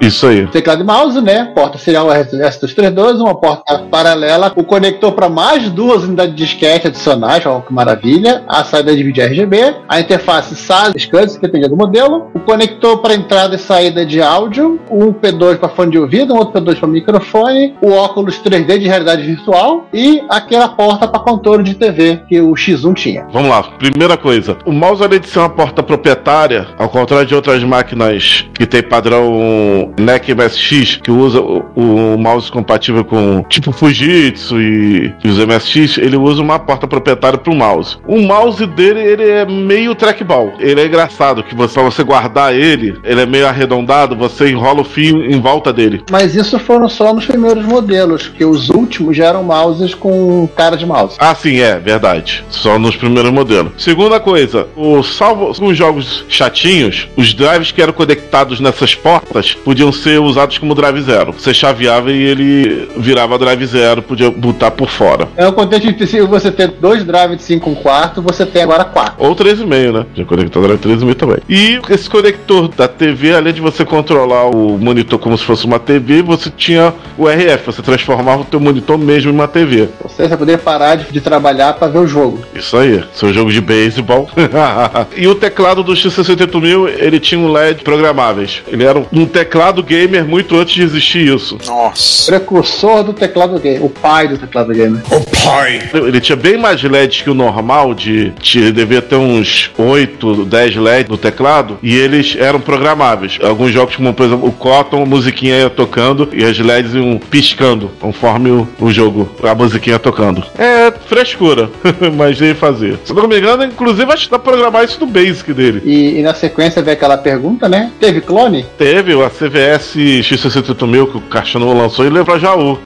[0.00, 0.46] Isso aí.
[0.48, 1.50] Teclado e mouse, né?
[1.54, 7.44] Porta serial S232, uma porta paralela, o conector para mais duas unidades de disquete adicionais,
[7.46, 11.76] ó, que maravilha, a saída de vídeo RGB, a interface SAS, SCSI, que depende do
[11.76, 16.34] modelo, o conector para entrada e saída de áudio, um P2 para fone de ouvido,
[16.34, 21.20] um outro P2 para microfone, o óculos 3D de realidade virtual e aquela porta para
[21.20, 23.26] controle de TV que o X1 tinha.
[23.32, 24.56] Vamos lá, primeira coisa.
[24.64, 28.82] O mouse, além de ser uma porta proprietária, ao contrário de outras máquinas que tem
[28.82, 35.38] padrão NEC MSX, que usa o, o mouse compatível com tipo Fujitsu e, e os
[35.38, 37.98] MSX, ele usa uma porta proprietária para o mouse.
[38.06, 40.52] O mouse dele ele é meio trackball.
[40.58, 44.80] Ele é engraçado que você, pra você guardar ele, ele é meio arredondado, você enrola
[44.80, 46.02] o fio em volta dele.
[46.10, 50.76] Mas isso foram só nos primeiros modelos, que os últimos já eram mouses com cara
[50.76, 51.16] de mouse.
[51.18, 52.44] Ah, sim, é verdade.
[52.50, 53.72] Só nos primeiros modelos.
[53.78, 59.75] Segunda coisa, o salvo os jogos chatinhos, os drives que eram conectados nessas portas podiam
[59.92, 61.32] ser usados como drive zero.
[61.32, 65.28] Você chaveava e ele virava drive zero, podia botar por fora.
[65.36, 68.84] É o contente de se você ter dois drives de 5 quarto, você tem agora
[68.84, 69.14] 4.
[69.18, 70.06] Ou 3,5, né?
[70.14, 71.38] Já conectar drive 3,5 também.
[71.48, 75.78] E esse conector da TV, além de você controlar o monitor como se fosse uma
[75.78, 79.88] TV, você tinha o RF, você transformava o teu monitor mesmo em uma TV.
[80.02, 82.40] Você poderia parar de, de trabalhar para ver o jogo.
[82.54, 84.28] Isso aí, seu jogo de beisebol.
[85.16, 88.62] e o teclado do X68000, ele tinha um LED programáveis.
[88.68, 91.58] Ele era um teclado gamer muito antes de existir isso.
[91.66, 92.30] Nossa.
[92.30, 95.02] Precursor do teclado gamer, o pai do teclado gamer.
[95.10, 95.88] O pai!
[95.94, 100.76] Ele tinha bem mais LEDs que o normal, de, de devia ter uns 8, 10
[100.76, 103.38] LEDs no teclado, e eles eram programáveis.
[103.42, 107.18] Alguns jogos, como por exemplo o Cotton, a musiquinha ia tocando e as LEDs iam
[107.18, 110.44] piscando conforme o, o jogo, a musiquinha tocando.
[110.58, 111.70] É frescura,
[112.14, 112.98] mas nem fazer.
[113.04, 115.82] Se não me engano, inclusive acho que dá pra programar isso no Basic dele.
[115.84, 117.90] E, e na sequência veio aquela pergunta, né?
[118.00, 118.66] Teve clone?
[118.78, 122.78] Teve a CVS X68000 que o Caixano lançou e levou pra Jaú.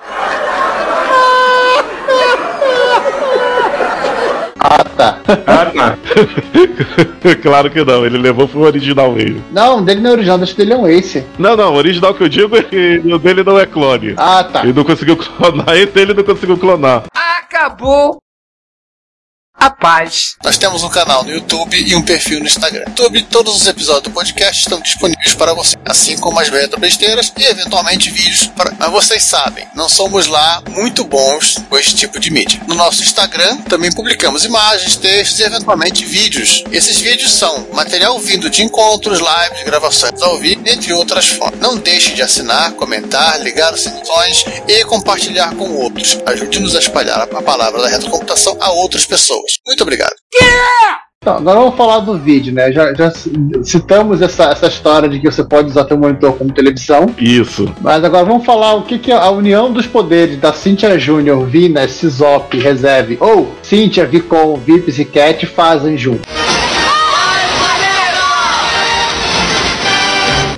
[4.60, 5.18] Ah, tá.
[5.46, 5.98] Ah, tá.
[7.42, 9.42] claro que não, ele levou pro original mesmo.
[9.50, 11.26] Não, dele não é original, deixa dele é um Ace.
[11.36, 14.14] Não, não, o original que eu digo é que o dele não é clone.
[14.16, 14.62] Ah, tá.
[14.62, 17.02] Ele não conseguiu clonar, esse ele não conseguiu clonar.
[17.12, 18.18] Acabou
[19.60, 20.36] a paz.
[20.42, 22.84] Nós temos um canal no YouTube e um perfil no Instagram.
[22.86, 26.80] No YouTube, todos os episódios do podcast estão disponíveis para você, assim como as retro
[26.80, 28.46] besteiras e eventualmente vídeos.
[28.46, 28.72] Para...
[28.78, 32.60] Mas vocês sabem, não somos lá muito bons com esse tipo de mídia.
[32.66, 36.64] No nosso Instagram também publicamos imagens, textos e eventualmente vídeos.
[36.72, 41.60] Esses vídeos são material vindo de encontros, lives, gravações ao vivo, entre outras formas.
[41.60, 44.00] Não deixe de assinar, comentar, ligar os sininhos
[44.66, 46.18] e compartilhar com outros.
[46.26, 49.49] Ajude-nos a espalhar a palavra da retrocomputação a outras pessoas.
[49.66, 50.14] Muito obrigado.
[51.22, 52.72] Então, agora vamos falar do vídeo, né?
[52.72, 53.12] Já, já
[53.62, 57.14] citamos essa, essa história de que você pode usar seu monitor como televisão.
[57.18, 57.70] Isso.
[57.82, 61.86] Mas agora vamos falar o que, que a união dos poderes da Cynthia Júnior, Vina,
[61.86, 66.26] Cisop, Reserve ou Cynthia, Vicon, Vips e Cat fazem junto.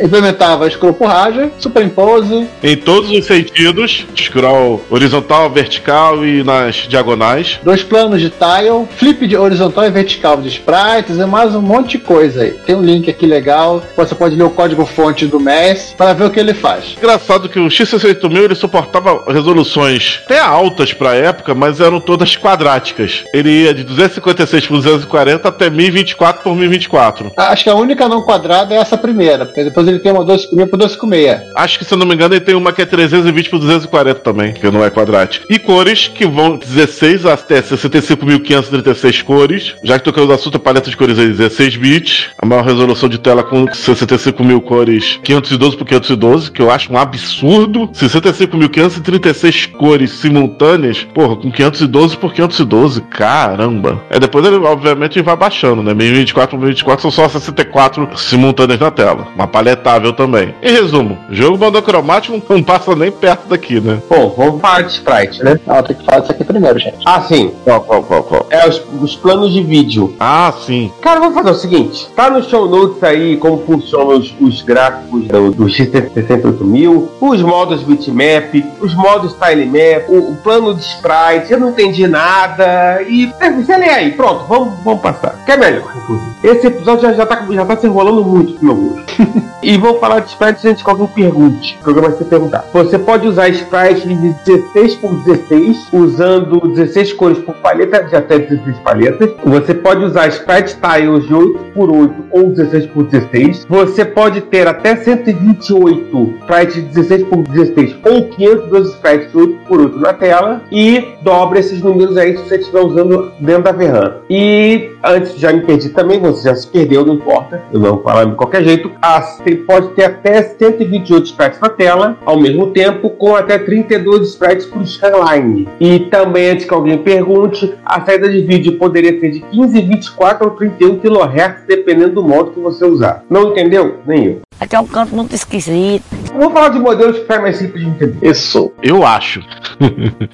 [0.03, 2.49] Implementava scroll por raja, superimpose.
[2.63, 7.61] Em todos os sentidos, scroll horizontal, vertical e nas diagonais.
[7.63, 11.93] Dois planos de tile, flip de horizontal e vertical de sprites e mais um monte
[11.93, 12.53] de coisa aí.
[12.67, 16.25] Tem um link aqui legal, você pode ler o código fonte do MES para ver
[16.25, 16.97] o que ele faz.
[16.97, 22.37] Engraçado que o X68000 ele suportava resoluções até altas para a época, mas eram todas
[22.37, 23.25] quadráticas.
[23.33, 27.33] Ele ia de 256 por 240 até 1024 por 1024.
[27.37, 30.71] Acho que a única não quadrada é essa primeira, porque depois ele tem uma 256
[30.71, 31.53] por 256.
[31.55, 34.21] Acho que, se eu não me engano, ele tem uma que é 320 por 240
[34.21, 35.47] também, que não é quadrática.
[35.49, 39.75] E cores que vão 16 até 65.536 cores.
[39.83, 42.27] Já que tocamos o assunto, a paleta de cores é 16 bits.
[42.39, 46.93] A maior resolução de tela com 65 mil cores, 512 por 512, que eu acho
[46.93, 47.89] um absurdo.
[47.89, 54.03] 65.536 cores simultâneas, porra, com 512 por 512, caramba.
[54.11, 55.95] É, depois ele, obviamente, vai baixando, né?
[55.95, 59.29] 1024 por 1024 são só 64 simultâneas na tela.
[59.35, 59.82] Uma paleta
[60.13, 60.55] também.
[60.63, 64.01] Em resumo, jogo monocromático não passa nem perto daqui, né?
[64.09, 65.59] Bom, vamos falar de sprite, né?
[65.67, 66.99] Não, tem que falar disso aqui primeiro, gente.
[67.05, 67.53] Ah, sim.
[67.65, 68.47] Qual, qual, qual, qual?
[68.51, 70.15] É os, os planos de vídeo.
[70.19, 70.91] Ah, sim.
[71.01, 75.27] Cara, vamos fazer o seguinte: tá no show notes aí como funcionam os, os gráficos
[75.27, 81.53] do, do X68000, os modos bitmap, os modos tilemap, o, o plano de sprite.
[81.53, 83.03] Eu não entendi nada.
[83.03, 85.43] E é, você lê aí, pronto, vamos, vamos passar.
[85.45, 86.33] Que é melhor, inclusive.
[86.43, 89.13] Esse episódio já, já, tá, já tá se enrolando muito meu gosto.
[89.63, 91.79] e vou falar de sprite antes que alguém pergunte.
[91.81, 92.65] O programa ser perguntar.
[92.73, 98.39] Você pode usar sprite de 16 por 16, usando 16 cores por paleta, de até
[98.39, 99.31] 16 paletas.
[99.45, 103.67] Você pode usar sprite tiles de 8 por 8 ou 16 por 16.
[103.69, 109.59] Você pode ter até 128 sprites de 16 por 16 ou 512 sprites de 8
[109.69, 110.63] por 8 na tela.
[110.71, 114.17] E dobra esses números aí se você estiver usando dentro da VRAM.
[114.29, 117.63] E antes já me perdi também, você já se perdeu, não importa.
[117.73, 118.91] Eu vou falar de qualquer jeito.
[119.01, 119.23] Ah,
[119.67, 124.79] pode ter até 128 sprites na tela, ao mesmo tempo, com até 32 sprites para
[124.79, 125.69] o skyline.
[125.81, 130.45] E também, antes que alguém pergunte, a saída de vídeo poderia ser de 15, 24
[130.45, 133.25] ou 31 kHz, dependendo do modo que você usar.
[133.29, 133.97] Não entendeu?
[134.07, 134.41] Nem eu.
[134.63, 136.05] Aqui é um canto muito esquisito.
[136.33, 138.31] Vamos falar de modelos que fica mais simples de entender.
[138.31, 138.71] Isso.
[138.81, 139.41] Eu acho.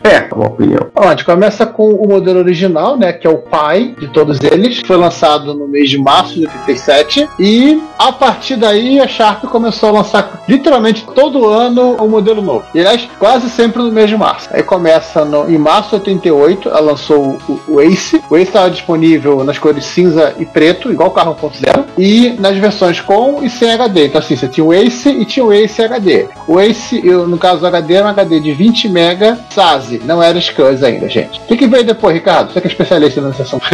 [0.04, 0.86] é, uma opinião.
[0.94, 3.10] Bom, a gente começa com o modelo original, né?
[3.10, 4.80] Que é o pai de todos eles.
[4.86, 7.26] Foi lançado no mês de março de 87.
[7.40, 12.66] E a partir daí a Sharp começou a lançar literalmente todo ano um modelo novo.
[12.74, 14.50] E aliás, quase sempre no mês de março.
[14.52, 18.22] Aí começa no, em março de 88, ela lançou o, o Ace.
[18.28, 21.84] O Ace estava disponível nas cores cinza e preto, igual o carro 1.0.
[21.96, 24.06] E nas versões com e sem HD.
[24.06, 26.28] Então assim, você tinha o Ace e tinha o Ace HD.
[26.46, 30.00] O Ace, eu, no caso do HD, era um HD de 20 mega SASE.
[30.04, 31.40] Não era SCSI ainda, gente.
[31.48, 32.52] O que, veio depois, Ricardo?
[32.52, 33.66] Você que é especialista nessa assunto.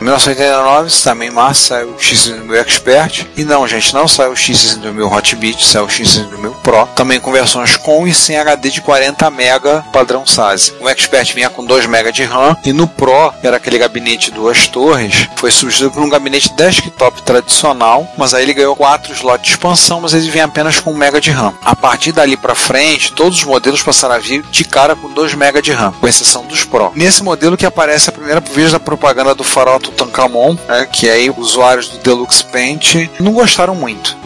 [0.00, 3.26] 1989, também março, saiu o X6000 Expert.
[3.36, 6.86] E não, gente, não saiu o X6000 Hotbit, saiu o X6000 Pro.
[6.94, 10.72] Também com versões com e sem HD de 40 MB padrão SASE.
[10.80, 12.56] O Expert vinha com 2 MB de RAM.
[12.64, 18.06] E no Pro, era aquele gabinete duas torres, foi substituído por um gabinete desktop tradicional.
[18.16, 21.20] Mas aí ele ganhou 4 slots de expansão, mas ele vinha apenas com 1 MB
[21.20, 21.54] de RAM.
[21.64, 25.34] A partir dali para frente, todos os modelos passaram a vir de cara com 2
[25.34, 26.92] MB de RAM, com exceção dos Pro.
[26.94, 31.30] Nesse modelo que aparece a primeira vez na propaganda do farol Tutankhamon, né, que aí
[31.30, 34.16] usuários do Deluxe Paint não gostaram muito.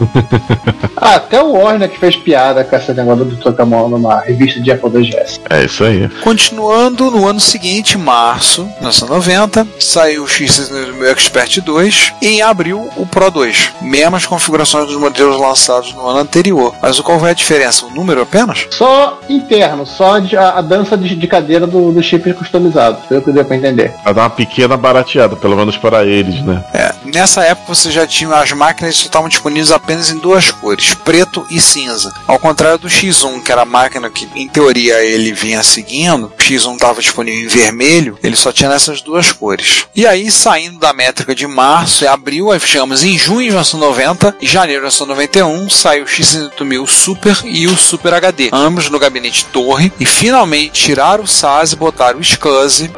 [0.97, 4.71] ah, até o Warner que fez piada com essa negócio do Tutankhamon numa revista de
[4.71, 5.39] Apple 2GS.
[5.49, 6.09] É isso aí.
[6.21, 12.89] Continuando, no ano seguinte, março de 1990, saiu o X6000 Expert 2 e em abril
[12.97, 13.71] o Pro 2.
[13.81, 16.73] Mesmas configurações dos modelos lançados no ano anterior.
[16.81, 17.85] Mas qual foi a diferença?
[17.85, 18.67] O número apenas?
[18.71, 22.97] Só interno, só de, a, a, dança de, de cadeira do, do chip customizado.
[23.07, 23.93] Foi o que deu pra entender.
[24.03, 26.63] Vai dar uma pequena barateada, pelo menos para eles, né?
[26.73, 30.93] É, nessa época você já tinha as máquinas que estavam disponíveis apenas em duas cores,
[30.93, 32.13] preto e cinza.
[32.27, 36.41] Ao contrário do X1, que era a máquina que em teoria ele vinha seguindo, o
[36.41, 39.85] X1 estava disponível em vermelho, ele só tinha nessas duas cores.
[39.95, 44.35] E aí, saindo da métrica de março e abril, aí chegamos em junho de 1990
[44.41, 49.45] e janeiro de 1991 saiu o X6000 Super e o Super HD, ambos no gabinete
[49.45, 52.91] torre, e finalmente tiraram o SAS e botaram o SCSI.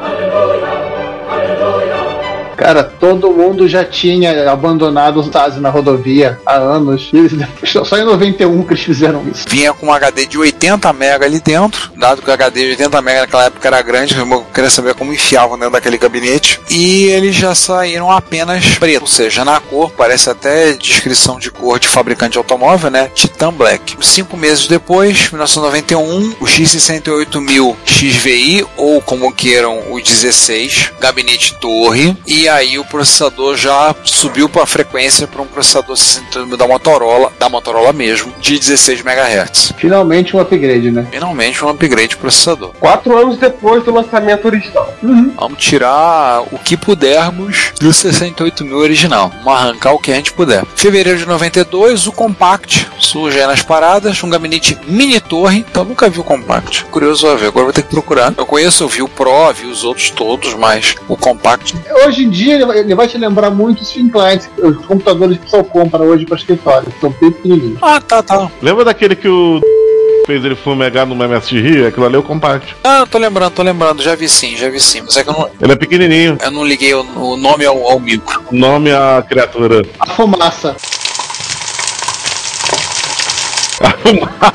[2.56, 7.10] Cara, todo mundo já tinha abandonado o SAS na rodovia há anos.
[7.84, 9.44] Só em 91 que eles fizeram isso.
[9.48, 13.02] Vinha com um HD de 80 MB ali dentro, dado que o HD de 80
[13.02, 16.60] MB naquela época era grande, eu queria saber como enfiavam dentro daquele gabinete.
[16.70, 21.78] E eles já saíram apenas preto, ou seja, na cor, parece até descrição de cor
[21.78, 23.10] de fabricante de automóvel, né?
[23.14, 23.96] Titan Black.
[24.00, 32.45] Cinco meses depois, 1991, o X68000 XVI, ou como queiram, o 16, gabinete torre, e
[32.48, 37.48] aí o processador já subiu para a frequência para um processador 60 da Motorola, da
[37.48, 39.72] Motorola mesmo, de 16 MHz.
[39.76, 41.06] Finalmente um upgrade, né?
[41.10, 42.72] Finalmente um upgrade de processador.
[42.78, 44.92] Quatro anos depois do lançamento original.
[45.02, 45.32] Uhum.
[45.36, 49.30] Vamos tirar o que pudermos do 68 original.
[49.42, 50.64] Vamos arrancar o que a gente puder.
[50.74, 55.64] Fevereiro de 92, o Compact surge aí nas paradas, um gabinete mini torre.
[55.68, 56.84] Então nunca vi o Compact.
[56.86, 58.32] Curioso a ver, agora vou ter que procurar.
[58.36, 61.74] Eu conheço, eu vi o Pro, vi os outros todos, mas o Compact.
[62.04, 65.36] Hoje em dia ele vai, ele vai te lembrar muito os Thin Clients, os computadores
[65.36, 66.92] que o pessoal compra hoje para escritório.
[67.00, 67.78] São bem pequenininhos.
[67.80, 68.50] Ah, tá, tá.
[68.60, 69.60] Lembra daquele que o
[70.26, 71.88] fez ele fumegar no MSX Rio?
[71.88, 72.76] Aquilo ali é o Compact.
[72.84, 74.02] Ah, tô lembrando, tô lembrando.
[74.02, 75.02] Já vi sim, já vi sim.
[75.02, 75.48] Mas é que eu não.
[75.60, 76.38] Ele é pequenininho.
[76.42, 78.42] Eu não liguei o, o nome ao, ao micro.
[78.50, 79.82] O nome à criatura.
[79.98, 80.76] A fumaça.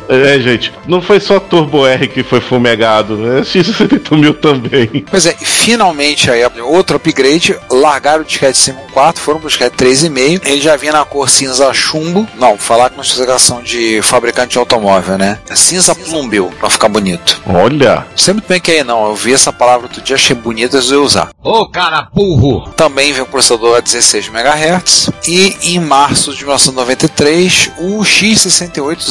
[0.09, 3.41] É, gente, não foi só Turbo R que foi fumegado, né?
[3.45, 5.05] X68 mil também.
[5.09, 8.57] Pois é, finalmente aí outro upgrade, largaram o disquete
[8.93, 12.97] 5.4, foram pro disquete 3.5, ele já vinha na cor cinza chumbo, não, falar com
[12.97, 15.39] notificação de fabricante de automóvel, né?
[15.53, 17.41] Cinza plúmbio, pra ficar bonito.
[17.45, 18.05] Olha!
[18.15, 21.03] Sei muito bem que aí não, eu vi essa palavra outro dia, achei bonita, eu
[21.03, 21.29] usar.
[21.43, 22.69] Ô cara burro!
[22.75, 28.03] Também veio o processador a 16 MHz e em março de 1993 o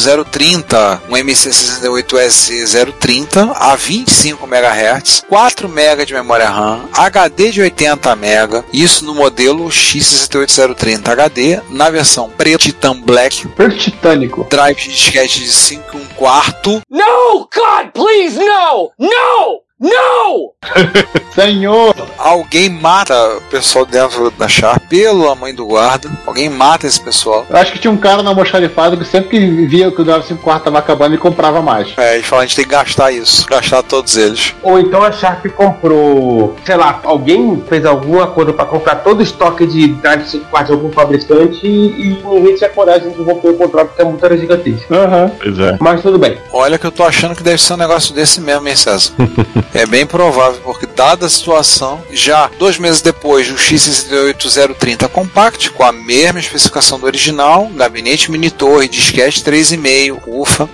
[0.01, 8.65] X68030, um MC68S030 a 25 MHz, 4 MB de memória RAM, HD de 80 MB,
[8.73, 15.41] isso no modelo X68030 HD, na versão preto Titan Black, preto titânico, drive de disquete
[15.41, 16.81] de 5 1 quarto.
[16.89, 18.91] No, God, please, no!
[18.99, 19.61] No!
[19.81, 20.53] No!
[21.35, 21.95] Senhor!
[22.19, 26.11] Alguém mata o pessoal dentro da Sharp, pelo mãe do guarda.
[26.27, 27.47] Alguém mata esse pessoal.
[27.49, 30.25] Eu acho que tinha um cara na almoxarifado que sempre que via que o Drive
[30.25, 31.95] 5 quarto tava acabando, ele comprava mais.
[31.97, 34.55] É, ele fala, a gente tem que gastar isso, gastar todos eles.
[34.63, 39.23] Ou então a Sharp comprou, sei lá, alguém fez algum acordo para comprar todo o
[39.23, 43.49] estoque de Drive 5 quarto de algum fabricante e, e ninguém tinha coragem de romper
[43.49, 44.95] o contrato porque a multa era gigantesca.
[44.95, 45.31] Uhum.
[45.43, 45.79] Pois é.
[45.81, 46.37] Mas tudo bem.
[46.53, 49.15] Olha que eu tô achando que deve ser um negócio desse mesmo, hein, César?
[49.75, 55.85] é bem provável, porque dada a situação, já dois meses depois, o X68030 Compact, com
[55.85, 60.69] a mesma especificação do original, gabinete mini torre, disquete 3,5, UFA.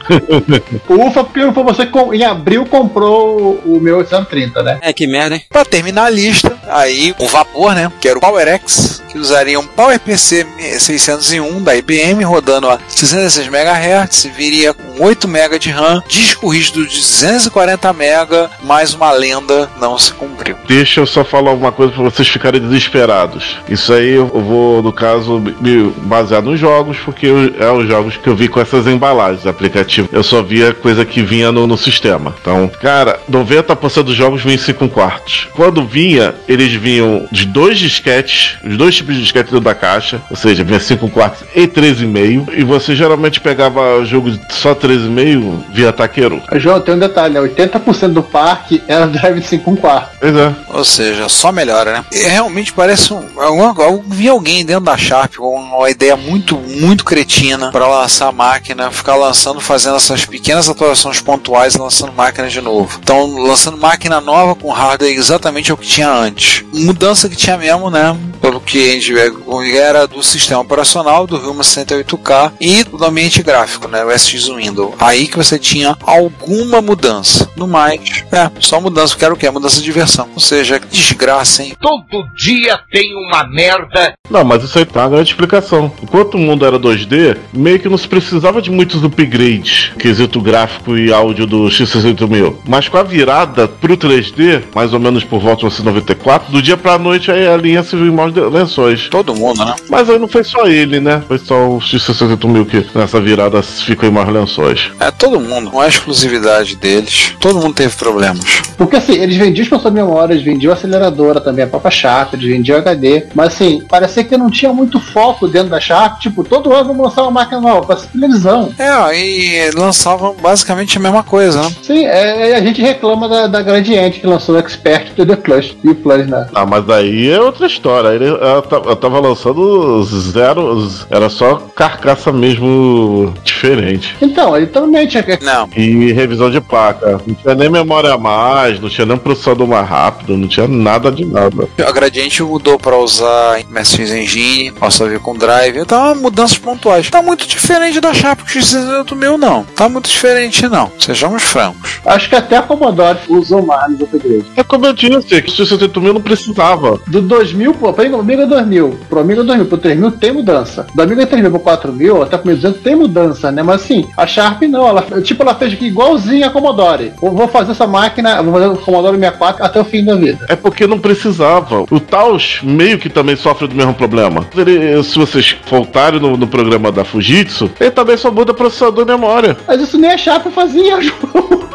[0.89, 4.79] UFA, porque não foi você que em abril comprou o meu 830, né?
[4.83, 5.43] É, que merda, hein?
[5.49, 7.91] Pra terminar a lista, aí o vapor, né?
[8.01, 10.47] Que era o PowerX, que usaria um PowerPC
[10.79, 16.87] 601 da IBM, rodando a 66 MHz, viria com 8 MB de RAM, disco rígido
[16.87, 20.57] de 240 MB, mais uma lenda não se cumpriu.
[20.69, 23.57] Deixa eu só falar uma coisa para vocês ficarem desesperados.
[23.69, 28.17] Isso aí eu vou, no caso, me basear nos jogos, porque eu, é os jogos
[28.19, 30.09] que eu vi com essas embalagens, aplicativo.
[30.13, 32.35] Eu só via coisa que vinha no, no sistema.
[32.41, 35.49] Então, cara, 90% dos jogos em 5 quartos.
[35.55, 40.21] Quando vinha, eles vinham de dois disquetes, os dois tipos de disquete dentro da caixa,
[40.29, 42.49] ou seja, vinha 5 quartos e 3,5.
[42.57, 46.43] E você geralmente pegava jogo de só 3,5 via taqueiro.
[46.57, 47.41] João, tem um detalhe, né?
[47.41, 50.17] 80% do parque era drive 5 um quarto.
[50.19, 50.55] Pois é.
[50.71, 52.05] Ou seja, só melhora, né?
[52.13, 53.25] E realmente parece um.
[53.37, 58.29] Alguma, eu vi alguém dentro da Sharp com uma ideia muito, muito cretina para lançar
[58.29, 62.99] a máquina, ficar lançando, fazendo essas pequenas atualizações pontuais e lançando máquina de novo.
[63.03, 66.65] Então, lançando máquina nova com hardware exatamente o que tinha antes.
[66.73, 68.17] Mudança que tinha mesmo, né?
[68.41, 69.33] Pelo que vê,
[69.77, 74.05] era do sistema operacional, do Vilma 68K e do ambiente gráfico, né?
[74.05, 74.95] O SX Windows.
[74.99, 77.51] Aí que você tinha alguma mudança.
[77.57, 79.49] No mais, é, só mudança, era o que?
[79.51, 80.29] Mudança de diversão.
[80.35, 81.77] Ou seja, desgraça, hein?
[81.81, 84.15] Todo dia tem uma merda.
[84.31, 85.93] Não, mas isso aí tá uma grande explicação.
[86.03, 90.97] Enquanto o mundo era 2D, meio que não se precisava de muitos upgrades, quesito gráfico
[90.97, 92.57] e áudio do X68000.
[92.67, 96.77] Mas com a virada pro 3D, mais ou menos por volta de 1994, do dia
[96.77, 98.33] pra noite aí a linha se viu em maus
[98.77, 99.09] lençóis.
[99.09, 99.75] Todo mundo, né?
[99.89, 101.23] Mas aí não foi só ele, né?
[101.27, 104.91] Foi só o X68000 que nessa virada ficou em maus lençóis.
[105.01, 107.35] É todo mundo, não é exclusividade deles.
[107.41, 108.63] Todo mundo teve problemas.
[108.77, 112.47] Porque assim, eles vendiam expansão de memória, eles vendiam aceleradora também, a própria Sharp, eles
[112.47, 113.27] vendiam HD.
[113.35, 116.21] Mas assim, parecia que não tinha muito foco dentro da Sharp.
[116.21, 118.73] Tipo, todo ano vamos lançar uma máquina nova pra televisão.
[118.79, 121.75] É, e lançavam basicamente a mesma coisa, né?
[121.83, 125.37] Sim, é, a gente reclama da, da Gradiente que lançou o Expert e o The
[125.37, 125.77] Plus.
[125.83, 126.47] E o Plus, né?
[126.55, 128.09] Ah, mas daí é outra história.
[128.09, 130.89] Ele, ela, ela tava lançando zero.
[131.11, 134.17] Era só carcaça mesmo diferente.
[134.21, 135.25] Então, ele também tinha.
[135.43, 135.69] Não.
[135.77, 137.21] E revisão de placa.
[137.27, 141.11] Não tinha nem memória a mais, não tinha nem processador mais rápido, não tinha nada
[141.11, 141.69] de nada.
[141.85, 145.79] A Gradiente mudou para usar MSX Engine, passou a vir com Drive.
[145.79, 147.11] Então, mudanças pontuais.
[147.11, 149.65] Tá muito diferente da Sharp X68000, não.
[149.65, 150.91] Tá muito diferente, não.
[150.99, 152.01] Sejamos francos.
[152.05, 154.47] Acho que até a Commodore usou mais nos upgrades.
[154.57, 157.01] É como eu disse, que o X68000 não precisava.
[157.07, 160.87] Do 2000 pro Amiga 2000, pro Amiga 2000 pro 3000 tem mudança.
[160.95, 163.63] Do Amiga 3000 pro 4000 até pro 1200 tem mudança, né?
[163.63, 164.87] Mas assim, a Sharp não.
[164.87, 167.13] Ela, tipo, ela fez aqui igualzinho a Commodore.
[167.23, 170.47] Eu vou fazer essa máquina, vou fazer o Commodore 64 até o fim da vida.
[170.49, 171.85] É porque não precisava.
[171.91, 174.47] O Taos meio que também sofre do mesmo problema.
[174.57, 179.07] Ele, se vocês voltarem no, no, programa da Fujitsu, ele também só muda processador e
[179.07, 179.57] memória.
[179.67, 181.67] Mas isso nem a Sharp fazia, João.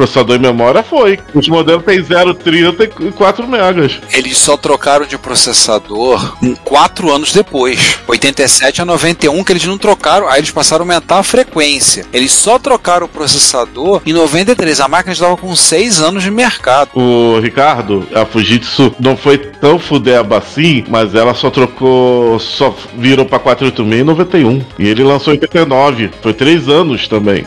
[0.00, 1.18] Processador e memória foi.
[1.34, 4.00] Os modelos tem 0,30 e 4 megas.
[4.14, 7.98] Eles só trocaram de processador em 4 anos depois.
[8.08, 12.06] 87 a 91 que eles não trocaram, aí eles passaram a aumentar a frequência.
[12.14, 14.80] Eles só trocaram o processador em 93.
[14.80, 16.92] A máquina estava com 6 anos de mercado.
[16.94, 23.26] O Ricardo, a Fujitsu não foi tão fudeba assim, mas ela só trocou, só virou
[23.26, 24.64] pra 486 em 91.
[24.78, 26.10] E ele lançou em 89.
[26.22, 27.44] Foi 3 anos também.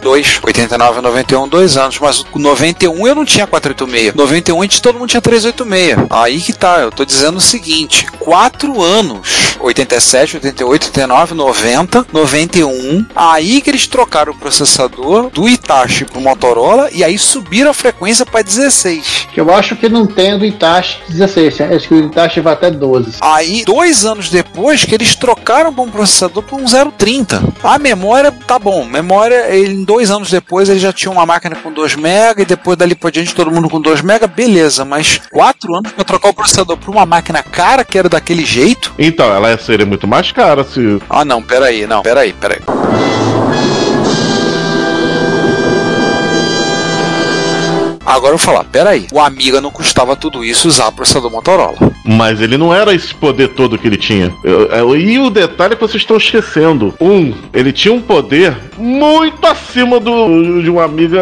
[0.00, 4.14] 2, 89 a 91, 2 anos, mas com 91 eu não tinha 486.
[4.14, 6.06] 91 a gente, todo mundo tinha 386.
[6.10, 13.06] Aí que tá, eu tô dizendo o seguinte: 4 anos, 87, 88, 89, 90, 91.
[13.14, 18.24] Aí que eles trocaram o processador do Itachi pro Motorola e aí subiram a frequência
[18.24, 19.28] para 16.
[19.32, 21.74] Que eu acho que não tem do Itachi 16, né?
[21.74, 23.18] acho que o Itachi vai até 12.
[23.20, 27.42] Aí, dois anos depois, que eles trocaram o processador para um 030.
[27.62, 31.72] A memória, tá bom, memória, ele, dois anos depois, ele já tinha uma máquina com
[31.72, 35.74] 2 MB, e depois dali por diante todo mundo com 2 MB, beleza, mas quatro
[35.74, 38.92] anos para trocar o processador para uma máquina cara que era daquele jeito?
[38.98, 41.00] Então, ela seria muito mais cara se.
[41.08, 42.60] Ah, não, peraí, não, peraí, peraí.
[48.18, 51.76] Agora eu vou falar, peraí, o Amiga não custava tudo isso usar processador Motorola.
[52.04, 54.34] Mas ele não era esse poder todo que ele tinha.
[54.98, 60.60] E o detalhe que vocês estão esquecendo: um, ele tinha um poder muito acima do
[60.62, 61.20] de uma amiga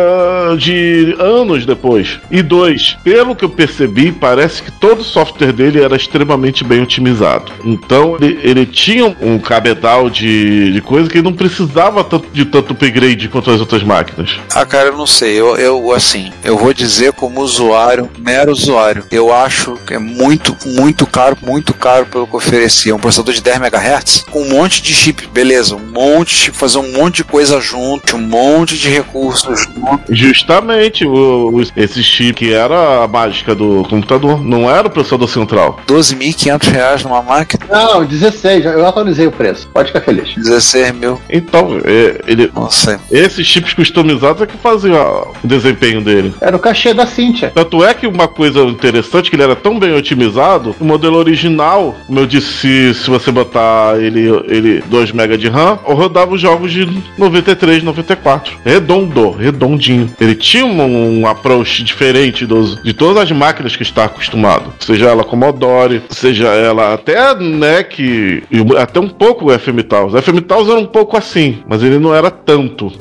[0.58, 2.18] de anos depois.
[2.30, 6.82] E dois, pelo que eu percebi, parece que todo o software dele era extremamente bem
[6.82, 7.52] otimizado.
[7.62, 12.46] Então ele, ele tinha um cabedal de, de coisa que ele não precisava tanto, de
[12.46, 14.38] tanto upgrade quanto as outras máquinas.
[14.54, 15.38] Ah, cara, eu não sei.
[15.38, 16.85] Eu, eu assim, eu vou dizer
[17.16, 22.36] como usuário, mero usuário, eu acho que é muito, muito caro, muito caro pelo que
[22.36, 22.94] oferecia.
[22.94, 26.56] Um processador de 10 MHz com um monte de chip, beleza, um monte de chip,
[26.56, 30.00] fazer um monte de coisa junto, um monte de recursos junto.
[30.14, 35.28] Justamente, o, o- esse chip que era a mágica do computador, não era o processador
[35.28, 35.80] central.
[35.86, 39.68] 12.500 reais numa máquina, Não, 16, eu atualizei o preço.
[39.72, 40.34] Pode ficar feliz.
[40.36, 41.20] 16 mil.
[41.30, 42.96] Então, é, ele, Não sei.
[43.10, 46.34] esses chips customizados é que faziam o desempenho dele.
[46.40, 47.52] Era o cachê da Cintia.
[47.54, 51.94] Tanto é que uma coisa interessante que ele era tão bem otimizado, o modelo original,
[52.06, 56.72] como eu disse, se, você botar ele, ele 2 MB de RAM, rodava os jogos
[56.72, 56.84] de
[57.16, 58.58] 93, 94.
[58.64, 60.10] Redondo, redondinho.
[60.20, 64.72] Ele tinha um, um approach diferente dos, de todas as máquinas que está acostumado.
[64.80, 70.14] Seja ela Commodore, seja ela até NEC, e até um pouco o FM Taos.
[70.14, 72.92] O FM Taos era um pouco assim, mas ele não era tanto.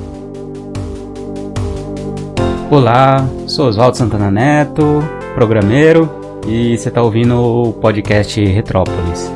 [2.68, 5.00] Olá, sou Oswaldo Santana Neto,
[5.36, 6.10] programeiro,
[6.48, 9.35] e você está ouvindo o podcast Retrópolis.